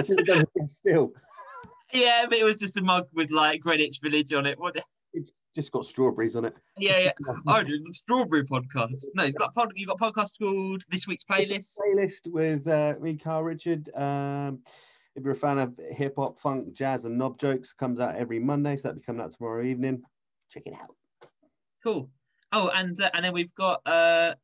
[0.04, 1.12] should have done it still.
[1.92, 4.58] yeah, but it was just a mug with like Greenwich Village on it.
[4.58, 4.76] What?
[5.12, 6.54] It's just got strawberries on it.
[6.76, 7.10] Yeah, yeah.
[7.48, 9.06] Oh, the Strawberry Podcast.
[9.14, 11.74] No, he's got pod, you got a podcast called This Week's Playlist.
[11.76, 13.90] playlist with uh, me, Carl Richard.
[13.96, 14.60] Um,
[15.16, 18.38] if you're a fan of hip hop, funk, jazz, and knob jokes, comes out every
[18.38, 20.02] Monday, so that'll be coming out tomorrow evening.
[20.50, 20.94] Check it out.
[21.82, 22.10] Cool.
[22.52, 24.34] Oh, and uh, and then we've got uh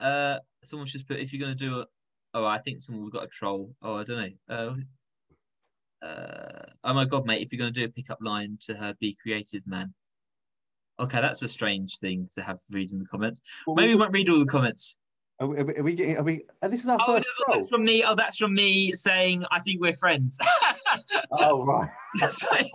[0.00, 1.86] uh someone's just put if you're gonna do a
[2.34, 3.74] oh I think someone we've got a troll.
[3.82, 4.82] Oh, I don't know.
[6.02, 8.94] Uh, uh oh my god, mate, if you're gonna do a pickup line to her,
[9.00, 9.94] be creative, man.
[11.00, 13.40] Okay, that's a strange thing to have read in the comments.
[13.68, 14.96] Maybe we won't read all the comments.
[15.40, 16.16] Are we, are we, getting?
[16.16, 16.44] Are we?
[16.62, 18.02] And this is our Oh, first no, that's from me.
[18.04, 20.38] Oh, that's from me saying I think we're friends.
[21.32, 21.90] Oh right.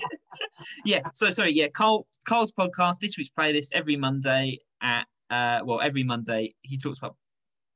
[0.85, 1.01] Yeah.
[1.13, 1.51] So sorry.
[1.53, 1.67] Yeah.
[1.67, 6.99] Carl, Carl's podcast this week's playlist every Monday at uh well every Monday he talks
[6.99, 7.15] about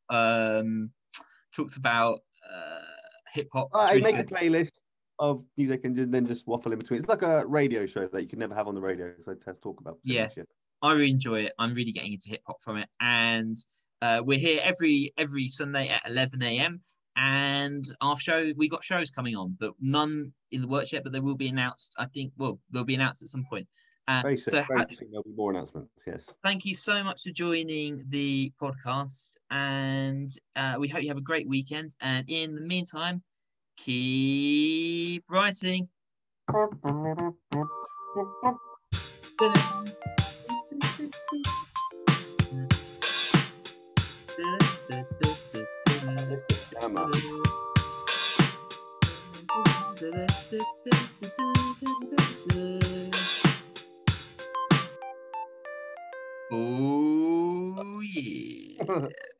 [0.10, 0.92] um
[1.56, 2.20] talks about
[2.50, 2.80] uh
[3.34, 3.70] hip hop.
[3.74, 4.32] I really make good.
[4.32, 4.72] a playlist
[5.20, 7.00] of music and then just waffle in between.
[7.00, 9.52] It's like a radio show that you can never have on the radio because I
[9.62, 10.30] talk about Yeah.
[10.30, 10.48] shit.
[10.82, 11.54] I really enjoy it.
[11.58, 13.58] I'm really getting into hip hop from it, and
[14.02, 16.82] uh, we're here every every Sunday at 11 a.m.
[17.16, 21.04] And our show, we got shows coming on, but none in the works yet.
[21.04, 21.96] But they will be announced.
[21.98, 22.32] I think.
[22.38, 23.68] Well, they'll be announced at some point.
[24.08, 25.92] Uh, Very soon, so very ha- soon there'll be more announcements.
[26.06, 26.26] Yes.
[26.42, 31.22] thank you so much for joining the podcast, and uh, we hope you have a
[31.22, 31.94] great weekend.
[32.00, 33.22] And in the meantime,
[33.76, 35.90] keep writing.
[44.90, 44.96] Oh
[58.02, 59.08] yeah.